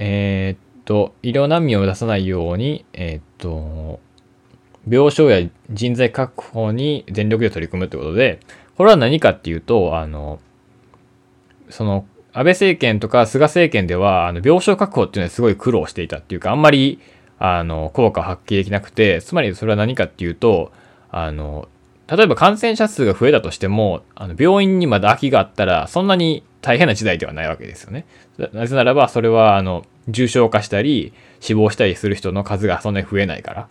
[0.00, 3.98] えー、っと、医療難民を出さないように、えー、っと、
[4.88, 8.38] 病床や人材確保に全力で取り組むということで、
[8.76, 10.38] これは何かっていうと、あの、
[11.68, 17.00] その、安倍政権とか菅政権では、あの病床確保っていうのはすごい苦労していたっていうか、あんまり、
[17.40, 20.70] あの、効果を発揮できなくて、つまりそれは何かっていうと、
[21.10, 21.68] あの、
[22.06, 28.04] 例えば感染者数が増えたとしても、あの病院にまだ空きがあったら、そんなに大変な時代ではないわけですよね。
[28.52, 33.68] なぜならば、それは、あの、重症化したり、死亡したりする人の数がそんなに増えないから。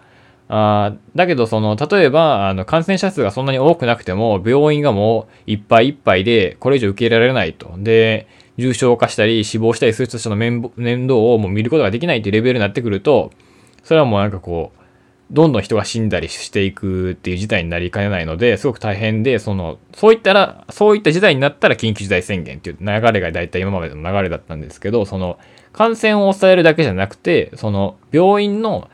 [0.50, 7.73] あだけど、その、例えば、あの、感染者数がそんなに多くなくても、病院がもういっぱいいっぱいで、これ以上受け入れられないと。
[7.78, 13.32] で、重症化したり、死亡したりする人たちの面倒をもう見ることができないというレベルになってくると、
[13.84, 14.82] それはもうなんかこう、
[15.32, 25.38] どんどん人が死んだりしていくっていう事態になりかねないので、すごく大変で、その、そういったら、そういった事態になったら緊急事態宣言っていう流れが大体今までの流れだったんですけど、その、
[25.74, 28.90] 感染を抑えるだけじゃなくて、その、病院の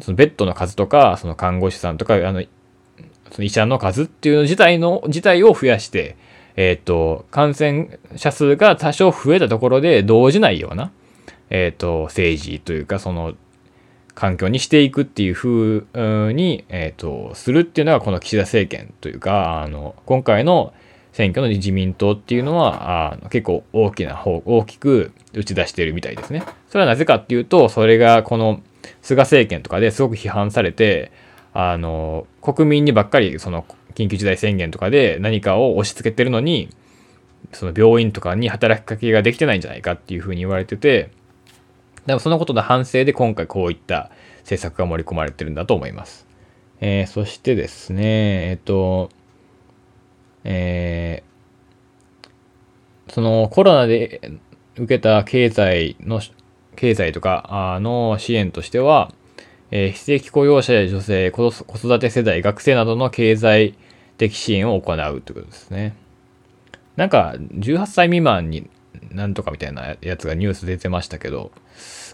[0.00, 2.42] そのベッドの数とか、その看護師さんとか、あの、
[3.30, 6.16] その医者の数っていうの自体の、自体を増やして、
[6.56, 10.92] えっ、ー、と、感染者数が多少増えたところで動じないような、
[11.50, 13.34] えっ、ー、と、政治というか、その、
[14.14, 20.72] 環境にしていくっていう風に、えっ、ー、と、するっていうのがこの岸田政権というか、あの、今回の
[21.12, 26.42] 選挙の自民党っていうのは、あ結構大きな方、大きく打ち出しているみたいですね。
[26.68, 28.60] それはなぜかっていうと、それがこの
[29.00, 31.12] 菅政権とかですごく批判されて、
[31.54, 36.70] あの、国民にばっかりその緊急事態宣言とかで何かを押し付けてるのに、
[37.52, 41.10] その病院とかに働きかけができてないんじゃないかっていうふうに言われてて、
[42.06, 44.10] でもそのことの反省で今回こういった
[44.40, 46.26] 政策が盛り込まれてるんだと思います。
[46.80, 49.08] えー、そしてですね、えっ、と、
[50.44, 54.32] えー、そのコロナで
[54.76, 56.20] 受けた経済の
[56.74, 59.12] 経済とかの支援としては、
[59.70, 63.74] え、非正規雇用者や女性、子育て世代、学生などの経済
[64.18, 65.94] 的支援を行うということですね。
[66.96, 68.68] なんか、18歳未満に
[69.10, 71.52] なんとかみたいなやつがニュース出てましたけど、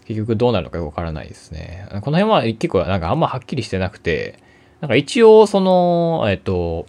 [0.07, 1.87] 結局どうなるのかよくわからないですね。
[2.03, 4.39] この辺は結構なんかあんまはっきりしてなくて、
[4.81, 6.87] なんか一応その、えっと、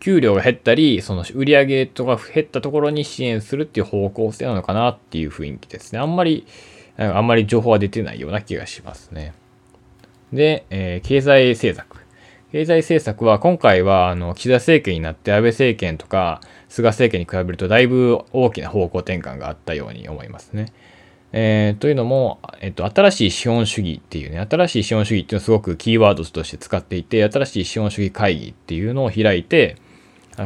[0.00, 6.00] 給料が減ったり、その売り上げとか減ったところに支援するっていう方向性なのかなっていう雰囲気ですね。
[6.00, 6.46] あんまり、
[6.96, 9.32] あんまり情報は出てないような気がしますね。
[10.32, 12.02] で、えー、経済政策。
[12.52, 20.72] 経済政策は今回はあの岸田政権になって安倍政権とか菅政権に比べるとだいぶ大きな方向転換があったように思いますね。
[21.30, 29.76] えー、というのも、えっと、新しい資本主義っていうね、新しい資本主義っていうのをすごくキーワードとして使っていて、新しい資本主義会議っていうのを開いて、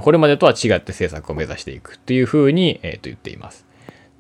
[0.03, 3.65] これまでとは違って政策を目指していくっていうふうに、えっと、言っています。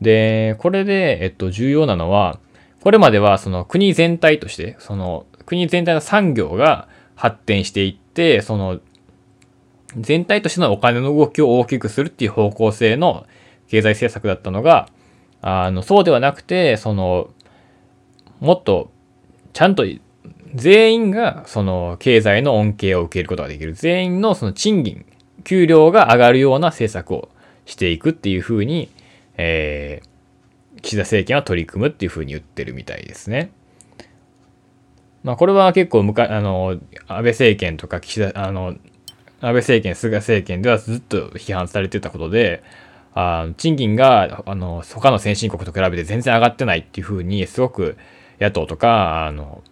[0.00, 2.38] で、これで、えっと、重要なのは、
[2.82, 8.78] これまではその国全体として、その国全体の産業が発展していって、その
[9.96, 13.26] 全体としてのお金の動きを大きくするっていう方向性の
[13.68, 14.88] 経済政策だったのが、
[15.42, 17.30] あの、そうではなくて、その、
[18.40, 18.90] もっと、
[19.52, 19.84] ちゃんと
[20.54, 23.72] 全員がその経済の恩恵を受けることができる。
[23.72, 25.06] 全員のその賃金
[25.44, 27.28] 給料が上がるような政策を
[27.64, 28.90] していくっていうふうに、
[29.36, 33.50] えー、岸田政権は取り組むっていうふうに言ってるみたいですね。
[35.24, 36.78] まあ、これは結構むか、あの、
[37.08, 38.76] 安倍政権とか岸田、あの、
[39.46, 42.62] 安倍政権、菅政権ではずっと批判されてたことで、
[43.14, 47.96] あ賃金が、あの、他の先進国と比べて全然上がってないっていうふうに、すごく
[48.40, 49.62] 野党とか、あの、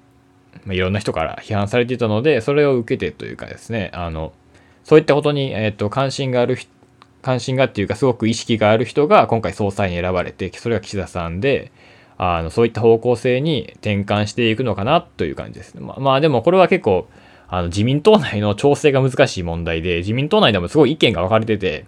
[0.64, 4.32] まあ、いろんな人から批判されていたので、それを受けてというかですね、あの、
[4.84, 6.56] そういったことに、えっ、と、関心がある
[7.22, 11.72] 関心がっていうか、すごく意識がある人が今回総裁に選ばれて、それが岸田さんで、
[12.16, 15.80] あのそういった方向性に転換していくのかなという感じですね。
[15.80, 17.08] ま、まあ、でもこれは結構、
[17.54, 21.84] あの自民党内の調整が難しい問題で、 自民党内でもすごい意見が分かれてて、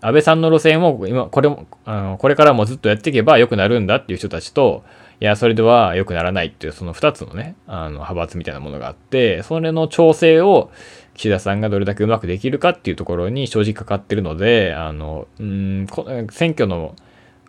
[0.00, 4.84] 安倍さんの路線を今、これも、あのこれからもずっとやっていけば良くなるんだっていう人たちと、
[5.20, 10.70] いや、それでは良くならないっていう、その2つのね、あの派閥みたいなものがあって、それの調整を
[11.14, 15.86] 岸田さんがどれだけうまくできるかっていうところに正直かかってるので、あの、うん、
[16.30, 16.94] 選挙の、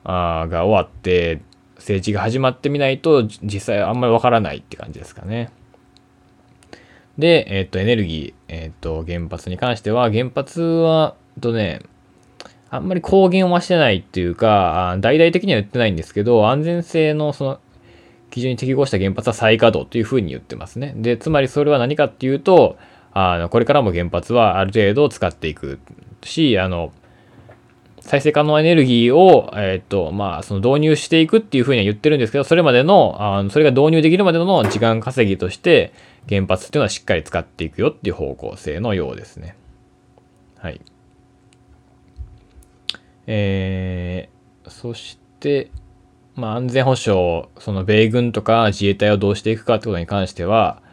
[0.03, 1.41] あが終わって、
[1.77, 5.49] 政治が始まってみないと、実際あんまりわからないって感じですかね。
[7.17, 11.81] で、えっ、と、エネルギー、えっ、と、原発に関しては、原発は、とね、
[12.69, 17.59] あんまり公言はしてないっていうか、大々的には言ってないんですけど、安全性のその
[18.31, 20.93] 基準に適合した原発は再稼働というふうに言ってますね。
[20.97, 22.77] で、つまりそれは何かっていうと、
[23.13, 25.79] あの、これからも原発はある程度使っていく
[26.23, 26.91] し、あの、
[28.05, 35.91] 再生可能エネルギーを、えっ、と、まあ、その導入していくっていうふうには言ってるんですけど、それまでの、あのそれが導入できるまでの時間稼ぎとして、
[36.29, 39.55] 原発っていうのはしっかり使っていくよっていう方向性のようですね。
[40.59, 40.81] はい。
[43.25, 45.71] えー、そして、
[46.35, 50.83] まあ、安全保障、その米軍とか自衛隊をどうしていくかってことに関しては、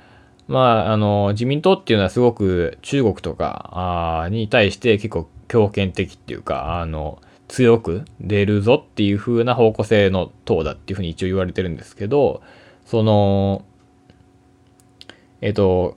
[0.48, 12.42] まあ、あの、自民党っていうのはすごく中国とかに対して結構強権的っていうか、あの、強く出るぞっていう風な方向性の党だっていうふうに一応言われてるんですけど、
[12.86, 13.62] その、
[15.42, 15.94] えっと、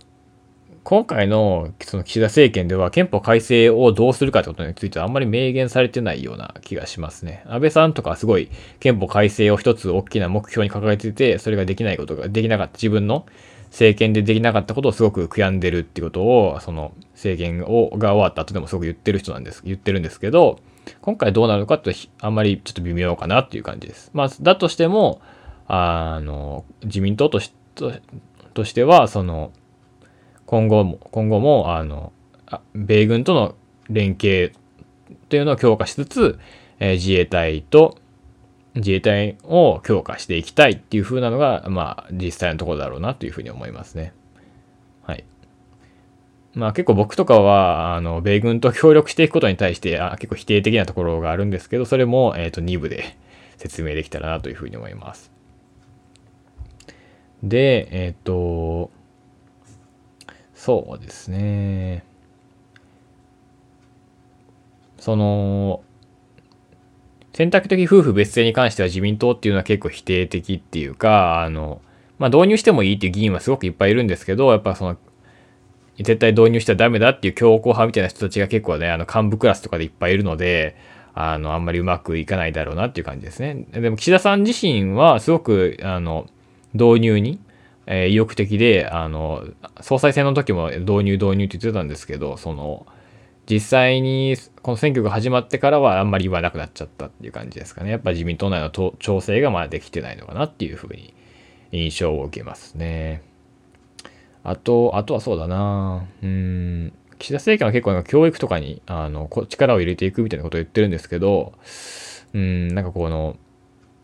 [0.84, 7.41] 今回のその岸田政権では憲法改正をどうするかってことについてはあんまり明言されてないような気がしますね。
[7.48, 8.50] 安倍さんとかすごい
[8.82, 13.26] 憲法改正を一つ大きな目標に掲げてて、それができないことができなかった自分の
[13.75, 20.59] 政権でできなかったことをすごく悔やんでるってことを、その政権をが終わった後でもすごく言ってる人なんです、言ってるんですけど、
[21.01, 24.11] 今回どうなるかってあんまりちょっと微妙かなっていう感じです。
[24.13, 25.19] まあ、だとしても、
[25.67, 27.53] あの、自民党とし
[28.53, 29.51] としては、その、
[30.45, 32.13] 今後も、今後も、あの、
[32.73, 33.55] 米軍との
[33.89, 34.53] 連携
[35.27, 36.39] というのを強化しつつ、
[36.79, 37.97] えー、自衛隊と
[38.75, 44.13] 自衛隊を強化していきたいっていう風なのが、まあ、実際のところだろうなというふうに思いますね。
[45.03, 45.23] はい。
[46.53, 53.17] まあ結構僕とかは、あの、米軍と協力していくことに対して、あ結構否定的なところがあるんですけど、それも、えっ、ー、と、2部で
[53.57, 55.31] 説明できたらなというふうに思います。
[57.43, 58.91] で、えっ、ー、と、
[60.53, 62.03] そうですね。
[64.97, 65.83] その、
[67.36, 71.82] 選択的夫婦別姓に関しては自民党っていうのは結構否定的っていうか、あの、
[72.17, 74.98] まあ、導入してもいいっていう議員はすごくいっぱいいるんですけど、やっぱその、
[75.98, 80.78] 絶対導入しちゃダメだっていう強硬派みたいな人たちが結構ね、あの、幹部クラスとかでいっぱいいるので、
[81.13, 83.65] あの、あんまりうまくいかないだろうなっていう感じですね。
[83.74, 86.28] でも岸田さん自身はすごく、あの、
[86.74, 87.39] 導入に、
[87.86, 89.43] えー、意欲的で、あの、
[89.82, 92.86] 総裁選の時も導入導入って言ってたんですけど、その、
[93.49, 97.91] 実際にこの選挙が始まってからはあんまり言わなくなっちゃったっていう感じですかね。
[97.91, 101.13] やっぱ自民党内の調整がまだできてないのかなっていうふうに
[101.71, 103.21] 印象を受けますね。
[104.43, 111.53] あと、あとはそうだなうん、岸田政権は結構なんか教育とかにあの力を入れていくみたいなことを言ってるんですけど、
[112.34, 113.38] うん、なんかこの、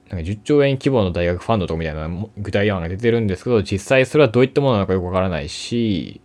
[0.10, 6.22] なんか10兆円規模の大学ファンドとかみたいな具体案が出てるんですけど、実際それはどういったものなのかよくわからないし、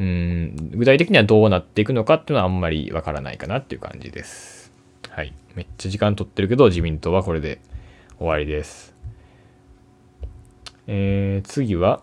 [0.00, 4.72] うん、具体的にはどうなっていくのかっていうのはあんまりわからないかなっていう感じです。
[5.10, 5.34] はい。
[5.54, 7.60] めっちゃ時間取ってるけど、自民党はこれで
[8.16, 8.94] 終わりです。
[10.86, 12.00] えー、次は、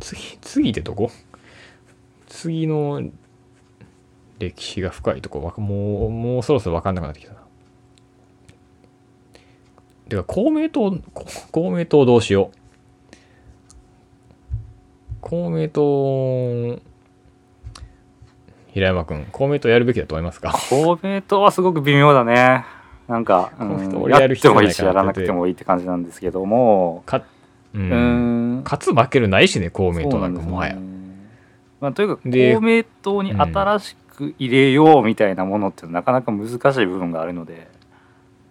[0.00, 1.10] 次、次ってどこ
[2.26, 3.02] 次の
[4.38, 7.40] 歴史が深いとこ、もう、もうそろそろわかんなくなってきたな。
[10.08, 10.98] てか、公明党、
[11.52, 12.67] 公明党どうしよう。
[15.20, 16.80] 公明党、
[18.72, 20.52] 平山君、公明党やるべきだと思いますか？
[20.70, 22.64] 公明党はすごく微妙だね。
[23.08, 27.22] なんか、うん、やってもいいし、やらなくてもいいって感じなんですけども、か
[27.74, 30.76] うん、勝つ負けるないしね、公明党なんかもはや。
[31.80, 37.68] まあ、というか、公明党に新しく入れようみたいなものってなかなか難しい部分があるので。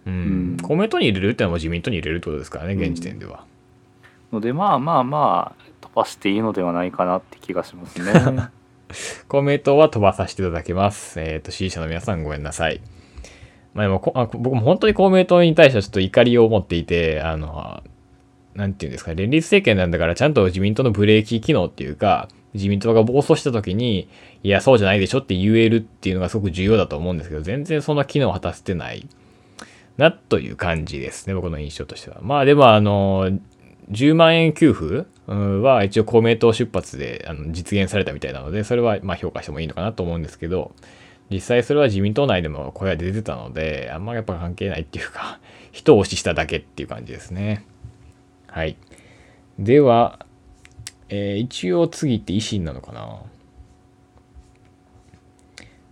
[0.06, 3.44] うん、公明党に入れるってのは自民党に入れるってことですからね、現時点では。
[4.32, 8.50] ので、まあまあまあ、飛ばしていいのではないかなって気がしますね。
[9.28, 11.20] 公明党は飛ばさせていただきます。
[11.20, 12.80] えっ、ー、と、支持者の皆さんごめんなさい。
[13.74, 17.82] まあでもこあ、僕も本当に公明党に対してはちょっと怒りを持っていて、あの、
[18.54, 24.08] なんていうんですか、連立政権なんだからちゃんと自民党のブレーキ機能っていうか、自民党が暴走した時に、
[24.42, 29.06] いや、そうじゃないでしょって言えるっていうのがすごく重要だと思うんですけど、全然そんな機能を果たせてない
[29.96, 32.18] なという感じですね、僕の印象としては。
[32.22, 33.30] まあでも、あの、
[33.90, 40.72] 10万円給付は一応公明党出発であの実現されたみたいなので、それはま評価してもいいのかなと思うんですけど、
[41.30, 45.40] 実際それは自民党内でも声が出てたので、あんまやっぱ関係ないっていうか、
[45.72, 47.64] 人押ししただけっていう感じですね。
[48.46, 48.76] はい。
[49.58, 50.24] では、
[51.08, 53.22] えー、一応次って維新なのかな？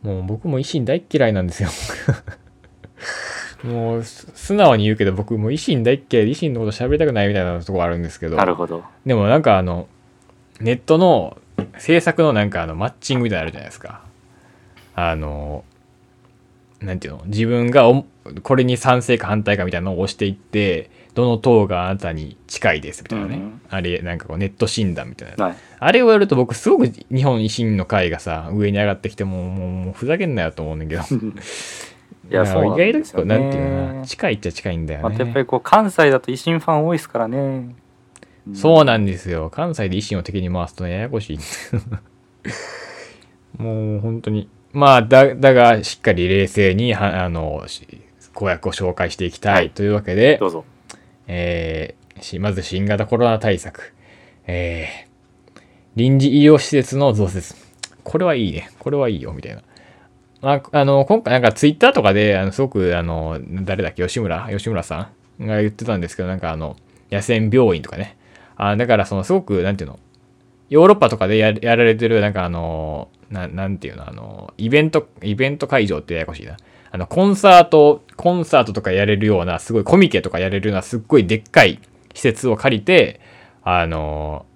[0.02, 1.68] もう僕も維新大っ嫌いなんですよ
[3.66, 8.36] もう素直に言うけど僕も維新大っ嫌いで維新のこと喋りたくないみたいなとこあるんですけど。
[8.36, 8.84] なるほど。
[9.04, 9.88] でもなんかあの
[10.60, 11.36] ネットの
[11.78, 14.02] 制作のなんかあのマッチングみたいなのあるじゃないですか。
[14.94, 15.64] あの
[16.80, 17.22] なんていうの？
[17.26, 17.84] 自分が
[18.42, 31.02] これに賛成か反対かみたいなのを押していってどの党があなたに近いですみたいなね、うん、あれなんかこうネット診断みたいな、はい、あれをやると僕すごく日本維新の会がさ上に上がってきてももうもうふざけんなよと思うねんけど
[32.30, 33.34] いやそうなん意ですよね。
[33.34, 34.06] 外となんていうのかな。
[34.06, 37.74] 近いっちゃ近いんだよまたやっぱね、りこう関西だと維新ファン多いですからね。
[38.54, 39.50] そうなんですよ。
[39.50, 41.38] 関西で維新を敵に回すとややこしい
[43.58, 47.86] もう本当にまあだだがしっかり冷静にはあのし
[48.34, 50.64] 公約を紹介していきたはいいというわけで、どうぞ。
[51.26, 53.92] えーしまず新型コロナ対策、
[54.46, 55.06] えー
[55.96, 57.54] 臨時医療施設の増設。
[58.04, 58.70] これはいいね。
[58.78, 59.62] これはいいよ、みたいな。
[60.46, 66.76] まあ、あの、今回なんかツイッターとかで、あの、すごく、あの、誰だっけ、吉村吉村さんが言ってたんですけど、なんかあの、
[67.10, 68.16] 野戦病院とかね。
[68.54, 69.98] あだから、その、すごく、なんていうの、
[70.70, 76.56] ヨーロッパとかでやられてる、なんかあの、ななんていうの、あの、イベント、イベント会場ってややこしいな。
[76.92, 81.80] あの、コンサート、コンサートとかやれるような、すごいコミケとかやれるような、すっごいでっかい
[82.14, 83.20] 施設を借りて、
[83.64, 84.46] あの、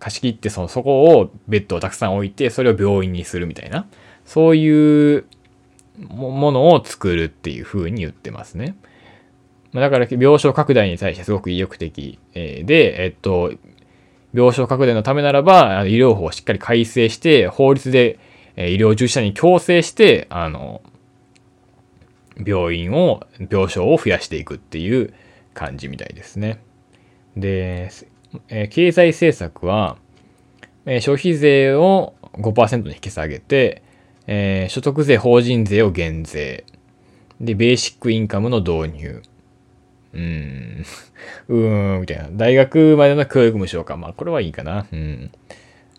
[0.00, 3.86] 貸し切ってその、そこをベッドをたくさん置いて、それを病院にするみたいな、
[4.28, 5.24] そういう
[6.10, 8.76] ものを作るっていう風に言ってますね。
[9.72, 13.54] だから、病床拡大に対してすごく意欲的で、えっと、
[14.34, 18.18] 病床拡大のためならば、医療法をしっかり改正して、法律で、
[18.58, 20.82] 医療従事者に強制して、あの、
[22.36, 25.14] 病院を、病床を増やしていくっていう
[25.54, 26.60] 感じみたいですね。
[27.34, 27.88] で、
[28.50, 29.96] え経済政策は、
[30.84, 33.87] え消費税を5%に引き下げて、
[34.28, 36.64] えー所得税、法人税を減税。
[37.40, 39.22] で、ベーシックインカムの導入。
[40.12, 40.84] うーん。
[41.48, 42.28] うーん、みたいな。
[42.32, 43.96] 大学までの教育無償化。
[43.96, 44.86] まあ、これはいいかな。
[44.92, 45.30] うん。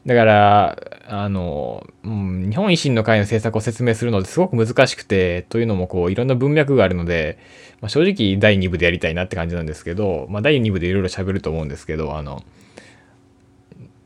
[0.05, 0.77] だから、
[1.07, 7.39] あの、うん、日本維新の会の政策を説明するのですごく難しくて、というのもこう、いろんな文脈があるので、
[7.81, 12.43] まあ、正直第2部でやりたいなって感じなんですけど、まあ、第2部でいろいろ喋ると思うんですけど、あの、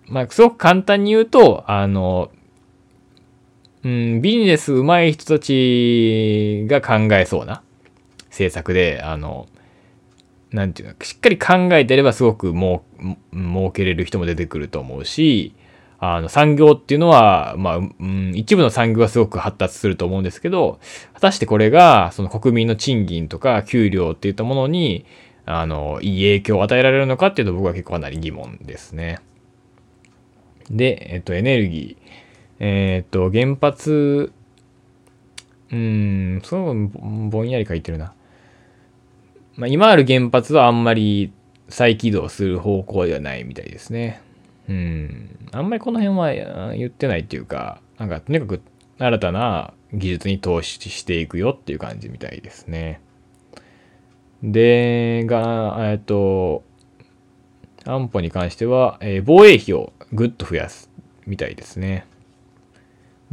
[0.08, 2.32] まあ、すごく簡単に言うと、あの、
[3.84, 7.62] うん、ビジネス上手い人たちが考えそうな
[8.30, 9.48] 政策で、あの、
[10.52, 12.84] なんていうの、しっかり考えてればすごくも
[13.34, 15.54] う、儲けれる人も出てくると思うし、
[16.00, 20.80] あの、産業っていうのは、まあ、うん、一部の産業がすごく発達すると思うんですけど、
[21.14, 25.06] 果たしてこれが、その国民の賃金とか給料っていったものに、
[25.46, 29.20] あの、いい影響を与えられるのかっていうと僕は結構かなり疑問ですね。
[30.70, 32.23] で、えっと、エネルギー。
[32.60, 34.32] えっと、原発、
[35.72, 36.88] うん、そう、
[37.30, 38.14] ぼんやり書いてるな。
[39.56, 41.32] まあ、今ある原発はあんまり
[41.70, 44.22] 再起動する方向ではないみたいですね。
[44.70, 45.50] うん。
[45.52, 48.62] あんまりこの辺は言ってないっていうか、なんかとにかく
[48.98, 53.02] 新たな技術に投資していくよっていう感じみたいですね。
[54.44, 56.64] で、が、えっと、
[57.86, 60.90] 安保に関しては、えー防衛費をぐっと増やす
[61.26, 62.06] みたいですね。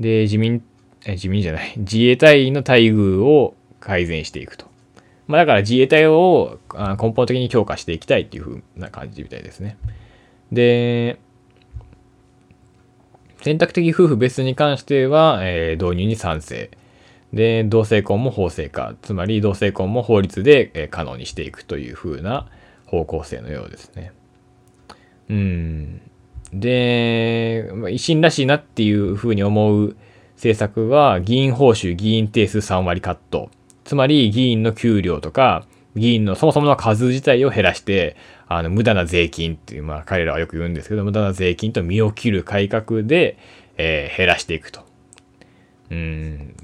[0.01, 0.63] で、自民、
[1.05, 4.67] え自民じゃない、 自衛隊員の待遇を改善していくと。
[5.29, 9.77] まあだから自衛隊を根本的に強化していきたいっていう風な感じみたいですね。
[10.51, 11.19] で、
[13.43, 16.71] 選択的夫婦別に関しては、えー導入に賛成。
[17.33, 18.97] で、同性婚も法制化。
[19.03, 22.49] つまり同性婚も法律で、え可能にしていくという風な
[22.87, 24.13] 方向性のようですね。
[25.29, 26.01] うん。
[26.53, 29.97] で、ま維新らしいなっていうふうに思う
[30.35, 33.51] 政策は、議員報酬、議員定数3割カット。
[33.85, 38.17] つまり、議員の給料とか、議員のそもそもの数自体を減らして、
[38.49, 43.37] あの、無駄な税金っていう、まあ、彼らはよく言うんですけど、無駄な税金と身を切る改革で、
[43.77, 44.90] えー減らしていくと。
[45.91, 46.55] うん、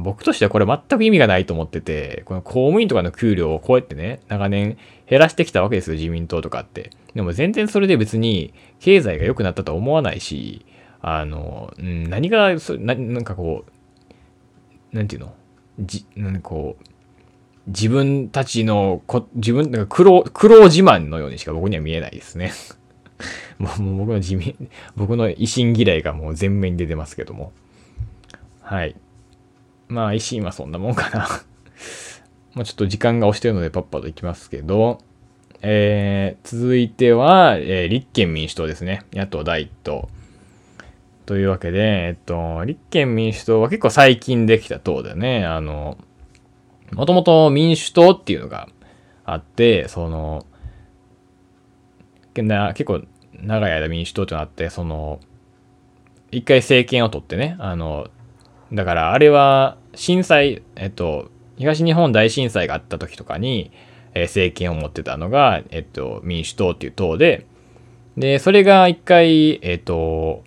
[0.00, 4.76] 僕としてはこれ全く意味がないと思ってて、この公務員とかの給料をこうやってね、長年
[5.08, 6.90] 減らしてきたわけですよ、自民党とかって。
[7.14, 10.66] でも全然それで別に経済が良くなったとは思わないし、
[11.00, 13.64] あの、うん、何がそな、なんかこ
[14.92, 15.34] う、なんていうの？
[15.80, 16.84] じ、なんかこう、
[17.68, 22.52] 自分たちのこ、自分、なんか苦労、苦労自慢のようにしか僕には見えないですね。
[23.58, 24.56] もう僕の地味、
[24.94, 27.52] 僕の維新嫌いがもう前面に出てますけども。
[28.68, 28.94] はい。
[29.88, 31.26] まあ、維新はそんなもんかな。
[32.54, 34.98] まあ、ちょっと時間が押してるのでパッパといきますけど、
[35.62, 39.04] えー、続いては、えー立憲民主党ですね。
[39.14, 40.10] 野党第一党。
[41.24, 45.46] というわけで、えっと、立憲民主党は結構最近できた党だよね。
[45.46, 45.96] あの、
[46.92, 48.68] もともと民主党っていうのが
[49.24, 50.44] あって、その、
[52.34, 53.00] な結構
[53.32, 55.20] 長い間民主党ってのがあって、その、
[56.30, 58.08] 一回政権を取ってね、あの、
[58.72, 63.70] だからあれは震災、えっと、東日本大震災があった時とかに、
[64.14, 67.46] えー政権を持ってたのが、えっと、民主党っていう党で、
[68.16, 70.42] で、それが一回、えっと、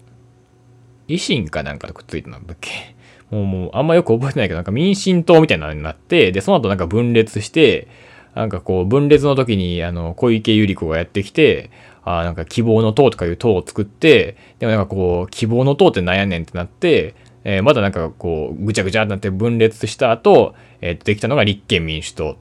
[1.08, 2.96] 維新かなんかとくっついたんだっけ
[3.30, 7.88] もう、もう、あんまよく覚えてないけど、なんか民進党みたいなのになって、で、その後なんか分裂して、
[8.36, 11.70] なんかこう、分裂の時に、あの、小池百合子がやってきて、
[12.04, 22.36] あなんか希望の党とかいう党を作って、でもなんかこう、希望の党ってなんやねんってなって、えー、まだなんかこう、ぐちゃぐちゃってなって分裂した後、えー、できたのが立憲民主党っ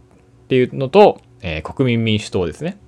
[0.48, 2.78] ていうのと、えー、国民民主党ですね。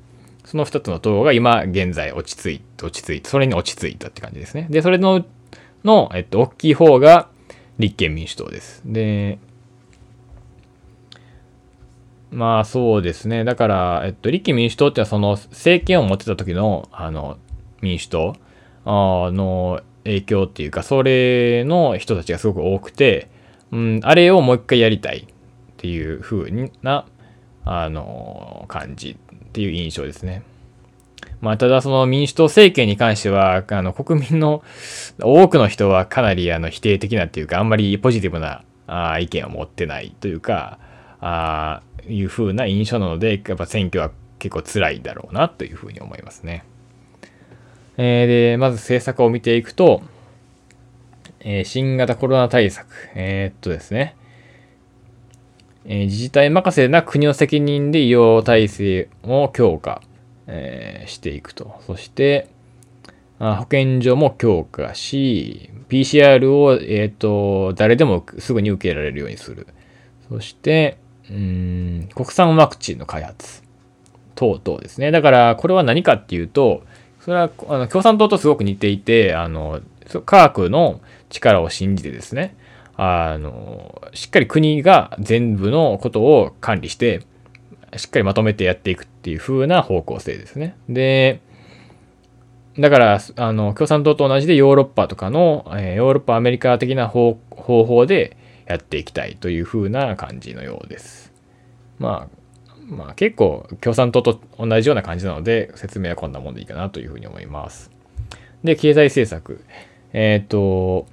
[0.45, 4.67] その2つの党が今現在落ち着いて、落ち着いて、それに落ち着いたって感じですね。
[4.71, 5.25] で、それの、
[5.85, 7.29] の、えっと、大きい方が
[7.79, 8.83] 立憲民主党です。
[8.85, 9.39] で、
[12.31, 13.45] まあそうですね。
[13.45, 17.39] だから、えっと、立憲民主党ってのはその政権を持ってた時の、あの、
[17.83, 18.37] 民主党
[18.85, 23.29] あの影響っていうか、それの人たちがすごく多くて、
[23.71, 27.07] うん、あれをもう一回やりたいっていう風な、
[27.65, 30.43] あの、感じっていう印象ですね。
[31.41, 34.63] まあ、ただその民主党政権に関しては、あの、国民の
[35.21, 40.79] 多くの人はかなりあの否定的なっていうか、あんまりポジティブなあ意見を持ってないというか、
[41.21, 46.65] あいう風な印象なので、やっぱ選挙は結構辛いだろうなというふうに思いますね。
[47.97, 50.03] えー、で、まず政策を見ていくと、
[51.41, 52.87] えー、新型コロナ対策。
[53.15, 54.17] えー、っとですね。
[55.85, 60.03] えー、自治体任せな国の責任で医療体制を強化、
[60.47, 61.81] えー、していくと。
[61.87, 62.49] そして、
[63.39, 69.67] あ保健所も強化し、PCR を、えっ、と、誰でもすぐに受けられるようにする。
[70.29, 73.63] そして、うん、国産ワクチンの開発。
[74.35, 75.11] 等々ですね。
[75.11, 76.85] だから、これは何かっていうと、
[77.25, 79.81] それはあの共産党とすごく似ていて、あの、
[80.27, 81.01] 科学の
[81.31, 82.57] 力を信じてですね、
[82.97, 87.23] あの、しっかり国が全部のことを管理して、
[87.97, 90.77] しっかりまとめてやっていくっていう風な方向性ですね。
[90.89, 91.41] で、
[92.77, 101.33] だから、あの、共産党と同じでヨーロッパとかの、え、ヨーロッパ、アメリカ的な方法でやっていきたいという風な感じのようです。
[101.99, 102.42] まあ、
[102.89, 107.91] まあ結構共産党と同じような感じなので説明はこんなもんでいいかなというふうに思います。
[108.65, 109.65] で、経済政策。
[110.13, 111.07] えっ、ー、と、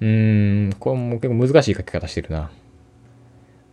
[0.00, 2.50] うーん、これも結構難しい書き方してるな。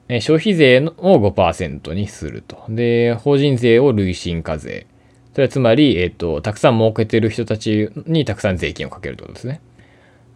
[0.09, 2.63] え消費税を5%にすると。
[2.69, 4.85] で、法人税を累進課税。
[5.33, 9.59] それはつまり、えっ、ー、と、たくさん儲けてる人たちにたくさん税金をかけるってことですね。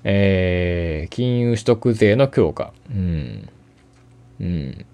[0.04, 2.74] えー、金融取得税の強化。
[2.90, 3.50] うん。
[4.42, 4.86] うん。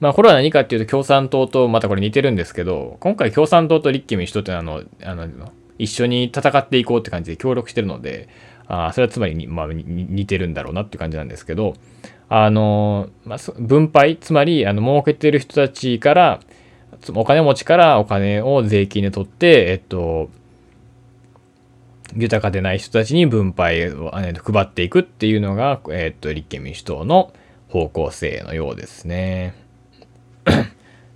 [0.00, 5.28] まあ、これは何かっていうと共産党とまたこれ似てるんですけど、今回共産党と立憲民主党ってあの、あの、
[5.78, 8.28] 一緒に戦っていこうって感じで協力してるので、
[8.66, 11.74] あそれはつまりに、まあ、似てるんだろうなっていう感じなんですけど、
[12.28, 16.40] あの、まあ、分配、つまり、あの、儲けてる人たちから、
[17.14, 20.30] お金持ちからお金を税金で取って、えっと、
[22.16, 27.32] 豊かでない人たちに分配を配っていくっていうのが、えっと、立憲民主党の
[27.74, 29.52] 方向性のようですね。
[30.44, 30.68] だか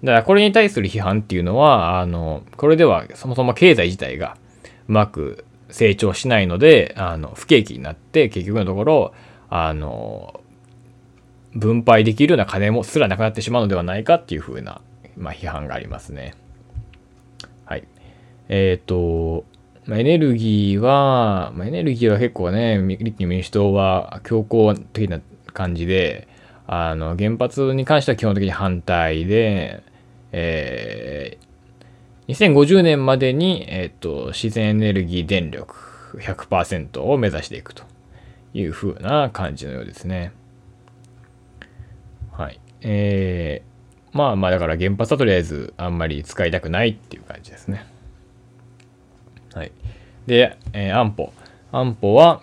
[0.02, 4.36] らこれに対する批判っていうのは、あの、これではそもそも経済自体が
[4.88, 9.14] うまく成長しないので、あの、不景気になって、結局のところ、
[9.48, 10.40] あの、
[11.54, 14.80] 分配できるような金もすらなくなってしまうのではないかっていうふうな、
[15.16, 16.34] まあ、批判がありますね。
[17.66, 17.84] はい。
[18.48, 19.44] えっ、ー、と、
[19.86, 25.20] まあ、エネルギーは、まあ、エネルギーは結構ね、立憲民主党は強硬的な
[25.52, 26.27] 感じで、
[26.70, 29.82] あの、原発に関しては基本的に反対で、
[30.32, 35.74] えー、2050年までに、えっ、と、自然エネルギー電力
[36.18, 37.84] 100%を目指していくと
[38.52, 40.32] いう風な感じのようですね。
[42.32, 42.60] はい。
[42.82, 47.86] えー、まあまあだから原発はとりあえずあんまり使いたくないっていう感じですね。
[49.54, 49.72] はい。
[50.26, 51.32] で、えー、安保。
[51.72, 52.42] 安保は、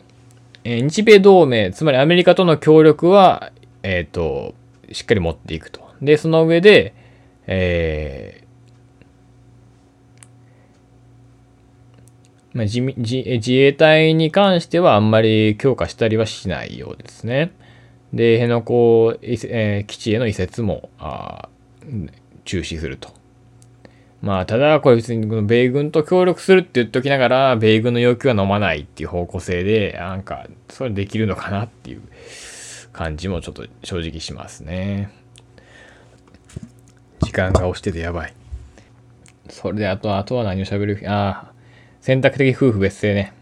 [0.64, 3.52] えー、日米同盟、つまりアメリカとの協力は
[3.86, 4.56] えっ、ー、と、
[4.92, 5.82] しっかり持っていくと。
[6.02, 6.94] で、その上で、
[7.46, 17.52] えー、まあ、自自自衛隊に関してはあんまり強化したりはしないようですね。
[18.12, 21.50] で、辺野古、えー、基地への移設もあ
[22.46, 23.10] 中止すると。
[24.22, 32.02] まあ、ただ、これ別に米軍と協力するって言っときながら、米軍の要求は飲まないっていう方向性で、なんか、それできるのかなっていう
[32.96, 35.12] 感じもちょっと正直しますね。
[37.22, 38.34] 時間が押しててやばい。
[39.50, 41.04] それであと、あとは何を喋る？
[41.06, 41.52] ああ、
[42.02, 43.34] 選択的夫婦別姓ね。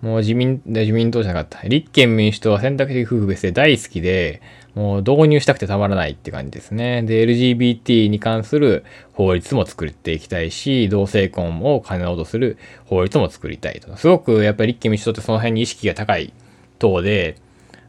[0.00, 1.66] もう自民、自民党じゃなかった。
[1.68, 4.42] 立憲民主党は選択的夫婦別姓大好きで、
[4.74, 7.02] もう導入したくてたまらないって感じですね。
[7.02, 8.84] で、LGBT に関する
[9.14, 13.96] 法律も作っていきたいし、同性婚を可能とする法律も作りたいと。
[13.96, 16.32] すごくやっぱり立憲民主党ってその辺に意識が高い
[16.78, 17.36] 党で、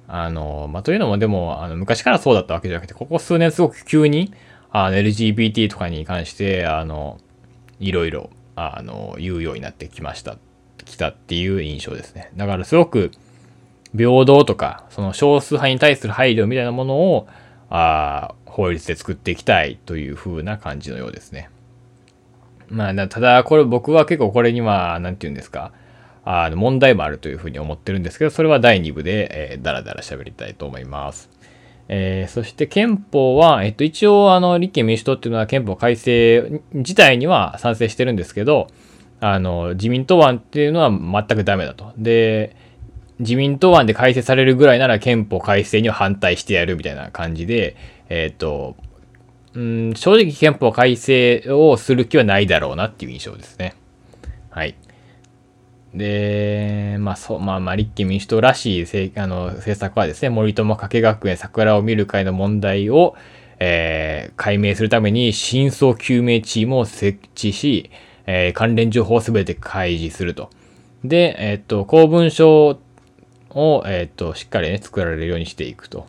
[0.07, 4.33] あの、まあ、というのもでも、あの、昔からそうだったわけじゃなくて、ここ数年すごく急に、
[4.71, 7.19] あの、LGBT とかに関して、あの、
[7.79, 10.37] いろいろ、あの、言うようになってきました、
[10.85, 12.31] きたっていう印象ですね。
[12.37, 13.11] だからすごく、
[13.95, 17.27] 平等とか、その少数派に対する配慮みたいなものを、
[17.69, 21.49] あ法律で作っていきたいという風な感じのようですね。
[22.69, 25.71] まあ、ただ、これ僕は結構これには、なんて言うんですか、
[26.29, 31.29] あの問題もあるというふうに思ってるんですけど、それは第2部で、えー、だらだら喋りたいと思います。
[31.89, 38.67] えー、そして憲法は、えっと、一応、あの、立憲民主党っていうのは憲法改正自体には賛成してるんですけど、
[39.21, 41.93] あの、自民党案っていうのは全くダメだと。
[41.97, 42.55] で、
[43.19, 47.77] 自民党案で改正されるぐらいなら憲法改正には反対してやるみたいな感じで、
[48.09, 48.75] えっ、と、
[49.53, 53.75] うん、正直憲法改正をする気はないだろうなっていう印象ですね。
[54.49, 54.75] はい。
[55.93, 63.15] で、まあそう、まあまあ立憲民主党らしい政あの政策はですね、森友加計学園桜を見る会の問題を、
[63.59, 67.89] えー、解明するために真相究明チームを設置し、
[68.25, 70.49] えー、関連情報をすべて開示すると。
[71.03, 72.79] で、えっ、と、公文書
[73.51, 76.07] を、えっ、と、しっかりね、作られるようにしていくと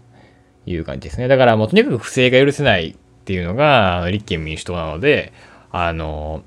[0.67, 1.29] いう感じですね。
[1.29, 5.33] だからもうとにかく不正が許せないっていうのが立憲民主党なので、
[5.71, 6.43] あの、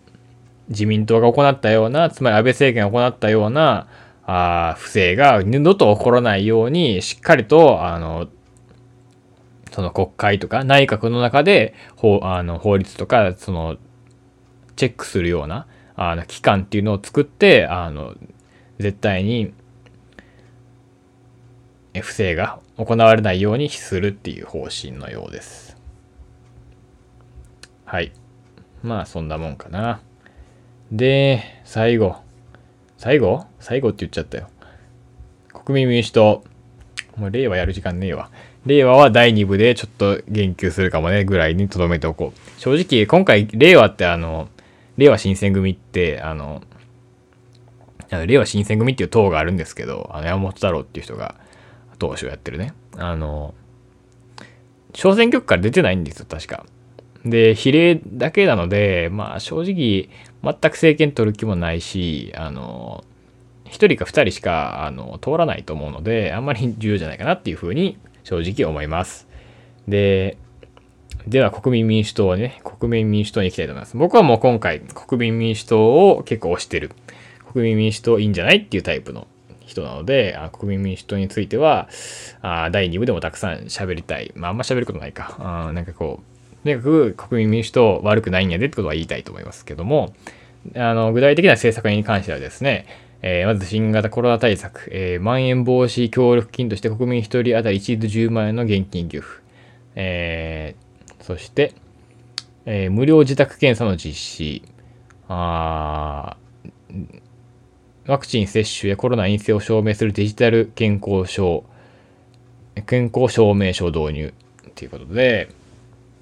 [0.71, 3.87] 自民党が行ったような、つまり安倍政権が行ったような、
[4.25, 8.27] あ不正が二度と起こらないように、しっかりと、あの、
[9.71, 13.77] その国会とか内閣の中で法あの法律とか、その、
[14.75, 18.15] チェックするような、あの、機関っていうのを作って、あの、
[18.79, 19.53] 絶対に、
[22.01, 25.77] 不正が行われないようにするっていう方針のようです。
[27.83, 28.13] はい。
[28.81, 29.99] まあ、そんなもんかな。
[30.91, 32.17] で、最後。
[32.97, 33.45] 最後？
[33.59, 34.49] 最後って言っちゃったよ。
[35.53, 36.43] 国民民主党。
[37.15, 38.29] もう令和やる時間ねえわ。
[38.65, 42.59] 令和は第2部でちょっと言及するかもねぐらいに留めておこう。
[42.59, 44.49] 正直、今回、令和ってあの、
[44.97, 46.61] 令和新選組って、あの、
[48.09, 51.35] あの令和新選組っていう党があるんですけど、あの、山本太郎っていう人が
[51.99, 52.73] 党首をやってるね。
[52.97, 53.53] あの、
[54.93, 56.65] 小選挙区から出てないんですよ、確か。
[57.25, 60.09] で、比例だけなので、まあ正直、
[60.43, 63.03] 全く政権取る気もないし、あの、
[63.65, 69.27] 1人か2人しかあの通らないと思うので、あんまり重要じゃないかなっていうふうに正直思います。
[69.87, 70.37] で、
[71.27, 73.95] では国民民主党ね、国民民主党に行きたいと思います。
[73.95, 76.91] 僕はもう今回国民民主党を結構推してる。
[77.53, 79.27] 国民民主党いいんじゃないっていうタイプの
[79.65, 81.87] 人なので、あ国民民主党については、
[82.41, 84.31] あ第2部でもたくさん喋りたい。
[84.35, 85.35] まああんま喋ることないか。
[85.39, 86.30] あなんかこう、
[86.63, 90.13] とにかく国民民主党悪くないんやでってことは言いたいと思いますけども、
[90.75, 92.85] あの、具体的な政策に関してはですね、
[93.23, 99.31] えー、まず新型コロナ対策、えー、まん延防止協力金として国民1人当たり一律10万円の現金給付、
[99.95, 101.73] えー、そして、
[102.65, 104.63] え、無料自宅検査の実施、
[105.27, 106.35] あ
[108.07, 111.63] ワクチン接種やコロナ陰性を証明するデジタル健康証、
[112.87, 114.33] 健康証明書導入
[114.75, 115.49] ということで、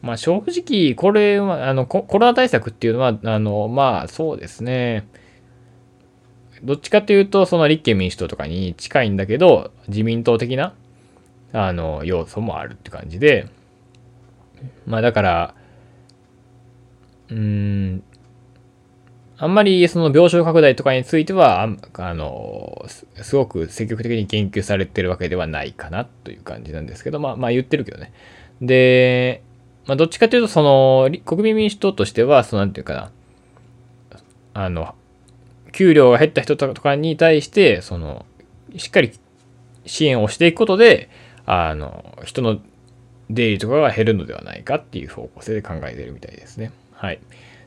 [0.02, 5.08] まあ正直、これは、あのコ、ロナ対策っていうのは、あの、まあそうですね。
[6.64, 10.74] どっちかというと、その立憲民主党とかに近いんだけど、自民党的な、
[11.54, 13.48] あの、要素もあるって感じで、
[14.86, 15.56] まあだから、
[17.30, 18.04] うーん、
[19.42, 21.62] あんまりその病床拡大とかについては、
[21.94, 28.12] あの、すごく積極的に言及されてるわけではないかなという感じなんですけど、まあ、まあ言ってるけどね。
[28.62, 29.42] で、
[29.90, 33.12] まあ、どっちかというと、その、国民民主党としては、その、なんていうかな、
[34.54, 34.94] あの、
[35.72, 38.24] 給料が減った人とかに対して、その、
[38.78, 39.12] しっかり
[39.88, 41.10] 支援をしていくことで、
[41.48, 42.60] あの、人の
[43.32, 46.72] 出入りとかが減るのではないかっていう方向性で考えているみたいですね。
[46.94, 47.20] はい。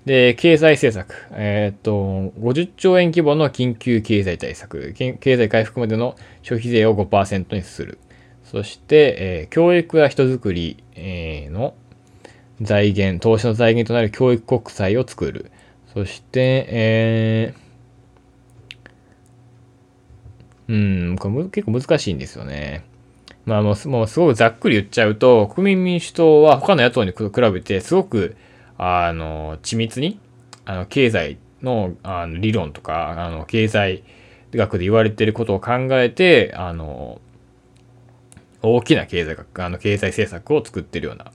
[0.05, 1.27] で、経済政策。
[1.33, 4.95] えー、っと、50兆円規模の緊急経済対策。
[4.95, 7.99] 経済回復までの消費税を5%にする。
[8.45, 11.75] そして、えー、教育や人づくり、えー、の
[12.63, 15.51] 財源、投資の財源となる教育国債を作る。
[15.93, 22.85] そして、えー、うん、これ結構難しいんですよね。
[23.45, 28.37] まあもう、もうすごくざっくり言っちゃうと、国民民主党は他の野党に比べてすごく、
[28.79, 30.19] あの、緻密に、
[30.65, 34.05] あの、経済のあの理論とか、あの、経済
[34.53, 37.21] 学で言われていることを考えて、あの、
[38.63, 41.33] 大きな経済学、あの、経済政策を作ってるような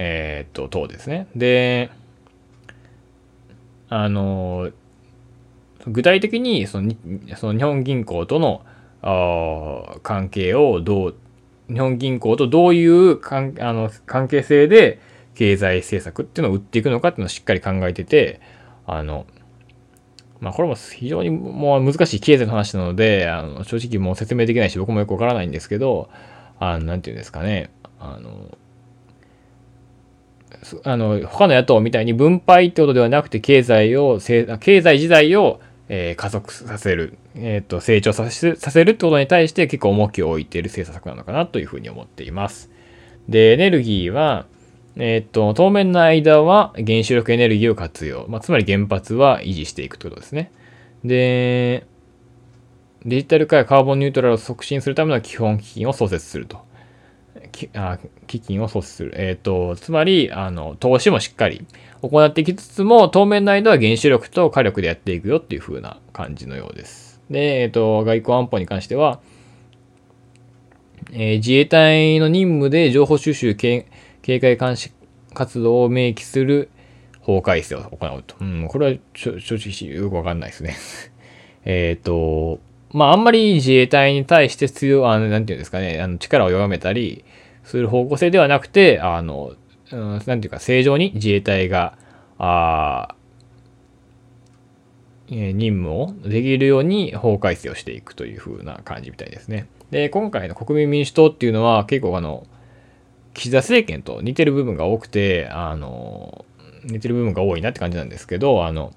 [0.00, 1.26] えー、っと、等ですね。
[1.34, 1.90] で、
[3.88, 4.70] あの、
[5.86, 6.92] 具体的にその
[7.36, 8.62] その日本銀行との
[9.02, 11.14] あ関係をどう
[11.68, 15.00] 日本銀行とどういう関あの関係性で
[15.34, 18.40] 経済政策っていうのを打っていくのかっていうのをしっかり考えてて
[18.86, 19.26] あの
[20.40, 26.10] まあこれも非常にもう難しい経済の話なのであの正直もう説明できないし僕もよくわからないんですけど
[26.58, 27.70] あのなんていうんですかね
[28.00, 28.58] あの
[30.84, 42.70] あの他の野党みたいに分配ってことではなくて経済を経済自体を、えー、加速させる、えーと、成長させさせるってことに対して結構重きを置いている政策なのかなというふうに思っています。
[43.28, 44.46] でエネルギーは、
[44.96, 50.50] えっ、ー、と当面の間は原子力エネルギーを活用、まあ、つまり原発は維持していくってことですね。
[51.04, 51.86] で
[53.04, 56.66] デジタル化やカーボンニュートラルを促進するための基本基金を創設すると。
[57.74, 59.12] あ基金を創設する。
[59.16, 61.66] えっ、ー、と、つまり、あの、投資もしっかり
[62.02, 67.20] 行ってきつつも、当面の間は原子力と火力でやっていくよっていう風な感じのようです。
[67.30, 69.20] で、えっ、ー、と、外交安保に関しては、
[71.12, 73.86] えー、自衛隊の任務で情報収集、警
[74.22, 74.92] 戒監視
[75.34, 76.70] 活動を明記する
[77.20, 78.36] 法改正を行うと。
[78.40, 80.76] うん、これは正直よくわかんないですね。
[81.64, 82.60] えっと、
[82.92, 87.24] まあ、あんまり自衛隊に対して強い、あの、なんていうんですかね、あの力を弱めたり
[87.68, 89.52] する方向性ではなくて、あの、
[89.92, 91.98] うん、なんていうか、正常に自衛隊が、
[92.38, 93.14] あ
[95.28, 99.66] 任務をできるように法改正をしていくという風な感じみたいですね。
[99.90, 102.46] で、今回の国民民主党っていうのは結構あの、
[103.34, 106.46] 岸田政権と似てる部分が多くて、あの、
[106.84, 108.94] 似てる部分が多いなって感じなんですけど、あの、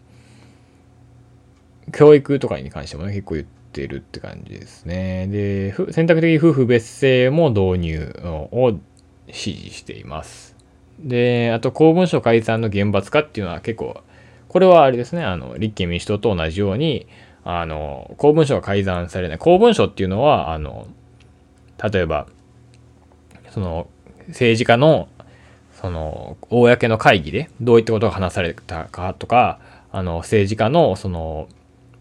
[1.91, 5.27] 教育とかに関してもね、結構言って、ってるって感じですね。
[5.27, 8.73] で、選択的夫婦別姓も導入を
[9.31, 10.57] 支持しています。
[10.99, 14.01] で、あと公文書改ざんの厳罰化っていうのは結構、
[14.49, 17.07] これはあれですね、あの、立憲民主党と同じように、
[17.45, 19.37] あの、公文書が改ざんされない。
[19.37, 20.87] 公文書っていうのは、あの、
[21.81, 22.27] 例えば、
[23.49, 23.87] その、
[24.27, 25.07] 政治家の、
[25.81, 29.59] その、公の会議でどういったことが話されたかとか、
[29.93, 31.47] あの、政治家の、その、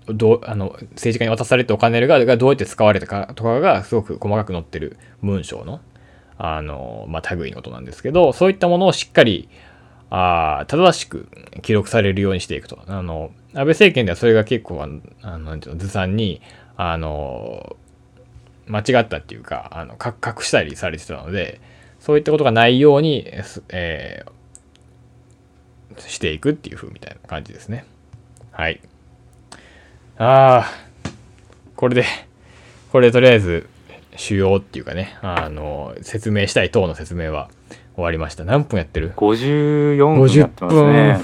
[0.06, 5.80] どうあの政治家に渡されたお金がどうやって使われたかとかがすごく細かく載ってる文章の
[6.38, 9.48] あの、まあ、類のことなんですけどそういったものをしっかり
[10.08, 11.28] あ正しく
[11.62, 16.40] 記録されるようにしていくとあの安倍政権ではそれが結構あのなんていうのずさんに
[16.76, 17.76] あの
[18.66, 21.60] 間違ったっていうかあの隠したりされてたので
[22.00, 23.26] そういったことがないように、
[23.68, 27.84] えー、していくっていう風みたいな感じですね
[28.50, 28.80] はい。
[30.22, 31.10] ああ、
[31.76, 32.04] これで、
[32.92, 33.66] これでとりあえず
[34.16, 37.48] 主要っていうかね、あの、説明したい等の説明は
[37.94, 38.44] 終わりました。
[38.44, 41.18] 何分やってる ?54 分やってますね。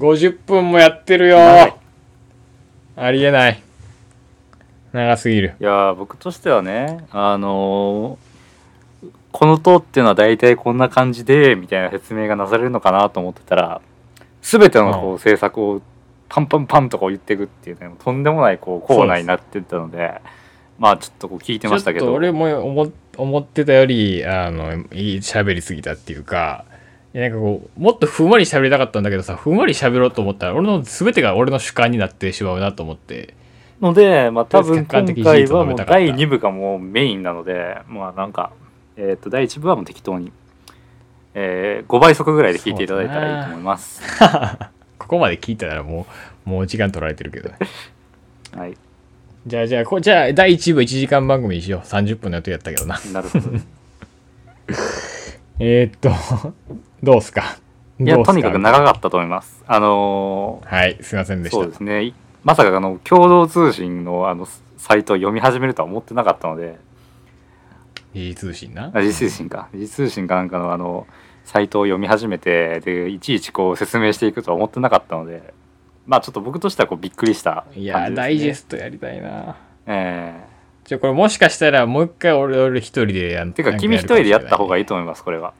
[0.00, 1.38] 50分もやってるよ
[2.96, 3.62] ありえない。
[4.92, 5.54] 長すぎる。
[5.60, 13.80] いや僕としてはね、あのー、この塔っていうのは大体こんな感じで、みたいな説明がなされるのかなと思ってたら、
[14.40, 15.80] 全てのこう政策を
[16.32, 20.22] パンパンパンとか言っていくっていうねとんでもないこうコーナーになってたので
[20.78, 22.10] まあちょっとこう聞いてましたけど。
[22.10, 26.64] 俺も思思ってたよりあのいい喋りすぎたっていうか
[27.12, 33.34] いやなんかこうもっとふんわり喋りたかったんだけどさふんわり喋ろうと思ったら俺の全てが俺の主観になってしまうなと思って。
[33.82, 38.52] のでまあ多分今回はもう第2部がもうメインなのでまあなんか
[38.96, 40.32] えっ、ー、と第1部はもう適当に、
[41.34, 44.00] えー、5倍速ぐらいで聞いていただいたらいいと思います。
[45.12, 46.06] ここまで聞いたらも
[46.46, 47.58] う、もう時間取られてるけどね。
[48.56, 48.74] はい。
[49.46, 51.86] じゃあ、じゃあ、こじゃあ、第1部1時間番組にしよう。
[51.86, 52.98] 30分の予定やったけどな。
[53.12, 53.50] なるほど。
[55.60, 56.10] えっと、
[57.02, 57.58] どうすか？
[58.00, 59.62] いや、とにかく長かったと思います。
[59.66, 61.58] あのー、はい、すいませんでした。
[61.58, 62.14] そうですね。
[62.42, 64.48] まさかあの共同通信のあの
[64.78, 66.78] サイトを読み始めるとは思ってなかったので。
[68.14, 68.90] 時事通信な？
[68.92, 69.68] 時事通信か。
[69.74, 71.06] 時事通信かなんかのあの、
[71.44, 75.52] サイトを読み始めてでいちいちこう説明していくとは思ってなかったので
[76.06, 79.56] まあちょっと僕としてはこうびっくりした、ね、いやダイジェストやりたいな。
[79.86, 80.44] ええ。
[80.84, 85.54] ー、じゃこれもしかしたらもう一回俺俺一人でやんてか君一人でやった方がいいと思いますこれは。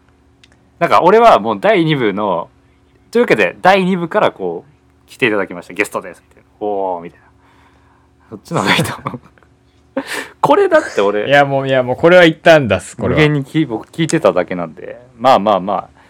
[0.79, 2.49] なんか俺はもう第2部の
[3.13, 5.75] というわけで第2部からこう来ていただきました。
[5.75, 6.25] ゲストです。
[6.29, 7.27] っておおみたいな。
[8.31, 9.21] そっちの方がいいと思う
[10.41, 11.29] これだって俺。
[11.29, 15.01] いやもういやもうこれは一旦出すこれ無限にき僕聞いてただけなんで。
[15.19, 16.03] まあまあまあ。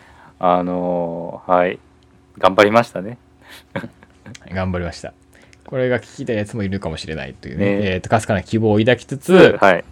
[0.45, 1.79] あのー、はい。
[2.39, 3.19] 頑張りましたね。
[4.53, 5.13] 頑張りました。
[5.67, 7.65] これが聞きたいやつもいるかもしれないというね。
[7.65, 7.95] ね。
[7.95, 9.85] えー、とかすかな希望を抱きつつ、はい、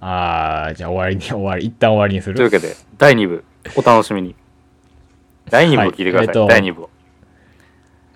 [0.00, 2.36] ああじゃあ終わりに終わり一旦終わりにする。
[2.36, 3.44] というわけで第2部
[3.76, 4.34] お楽しみに。
[5.50, 6.36] 第2部を聞いてください、はい。
[6.36, 6.90] えー、第2部を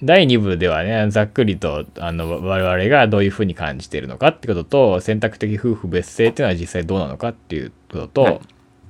[0.03, 8.41] 第2部ではねざっくりとあの我々がどういうふうに感じているのかってことと選択的夫婦別姓っていうのは実際どうなのかっていうことと、はい。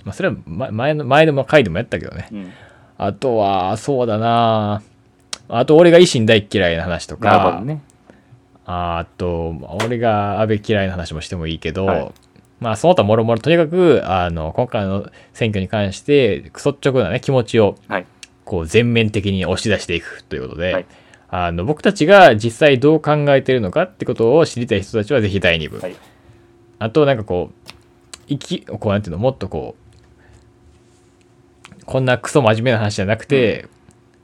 [0.05, 2.53] まあ、それは前の前の回でもやったけどね、うん。
[2.99, 4.83] あとはそうだな。
[5.49, 7.83] あと俺が維新大嫌いな話とか、ね。
[8.67, 12.13] あと俺が安倍嫌いな話もしてもいいけど、はい。
[12.61, 18.07] まあその他もろもろとにかくあの今回の選挙に関して率直なね気持ちをはい
[18.49, 20.87] こう全面的に押し出していくということで、はい。
[21.29, 25.95] あの僕たちが実際どう考えているのかってことを知りたい人たちはぜひ第2部、はい。
[26.79, 27.73] あとなんかこう
[28.27, 29.77] 生きこうなんていうのもっとこ
[31.79, 33.69] うこんなクソ真面目な話じゃなくて、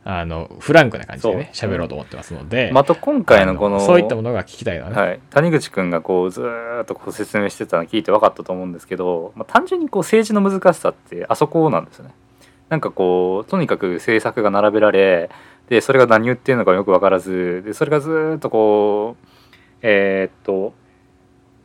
[0.05, 12.15] あのフランクな感じでね喋ろうと思ってますので、また今回のこのそういったものが聞きたいな、ねはい、谷口君がこうずーっとこう説明してたの聞いて分かったと思うんですけど、まあ、単純にこう政治の難しさってあそこなんですよね。
[12.69, 15.31] なんかこうとにかく政策が並べられ
[15.69, 19.27] でそれが何言ってるのかよく分からずでそれがずっとこう
[19.83, 20.75] えーっと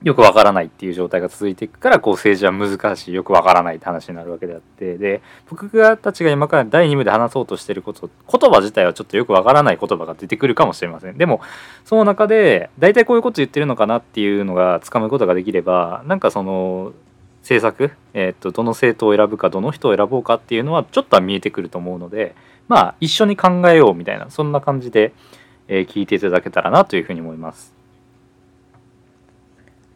[0.03, 11.17] よくわからないっていう状態が続いていくからこう政治は難しいよくわからないって話になるわけであってで僕たちが今から第2部で話そうとしてること言葉自体はちょっとよくわからない言葉が出てくるかもしれません。
[11.17, 11.41] でも
[11.83, 16.93] その中で大体こういうこと言ってるのかなっていうのがつかむことができればなんかその
[17.49, 22.35] 政策、えー、とどの政党を選ぶかどの人を選ぼうかっていうのはちょっとは見えてくると思うので
[22.67, 25.13] まあ一緒に考えようみたいなそんな感じで、
[25.67, 27.79] えー聞いていただけたらなというふうに思います。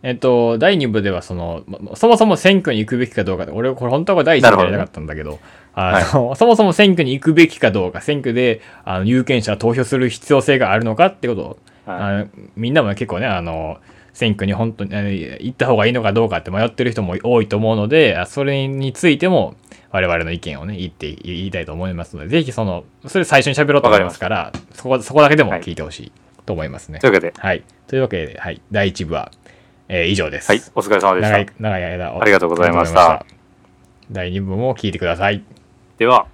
[0.03, 5.39] えっと、第2部ではその、まそもそも選挙に行くべきかどうかで、俺、これ本当は第1部でやりたかったんだけど、
[5.73, 12.01] あのそもそも選挙に行くべきかどうか、選挙であの有権者は投票する必要性があるのかってことを、はい。
[12.01, 12.27] あの
[12.57, 13.77] みんなも結構ね、あの、
[14.14, 19.55] 選挙に本当に行った方がいいのかどうかって迷ってる人も多いと思うので、あそれについても
[19.91, 26.11] 我々の意見をね、言って、言いたいと思いますので、ぜひその、それ最初に喋ろうと思いますから、そこ、そこだけでも聞いてほしい
[26.45, 26.99] と思いますね。
[26.99, 27.64] というわけで、はい。
[27.88, 28.61] というわけで、はい。
[28.72, 29.32] 第1部は、
[29.89, 30.49] えー以上です。
[30.49, 31.32] はい、お疲れ様でした。
[31.32, 33.43] 長い長い間ありがとうございましたありがとうございました
[34.11, 35.43] 第2部も聞いてください。
[35.97, 36.28] では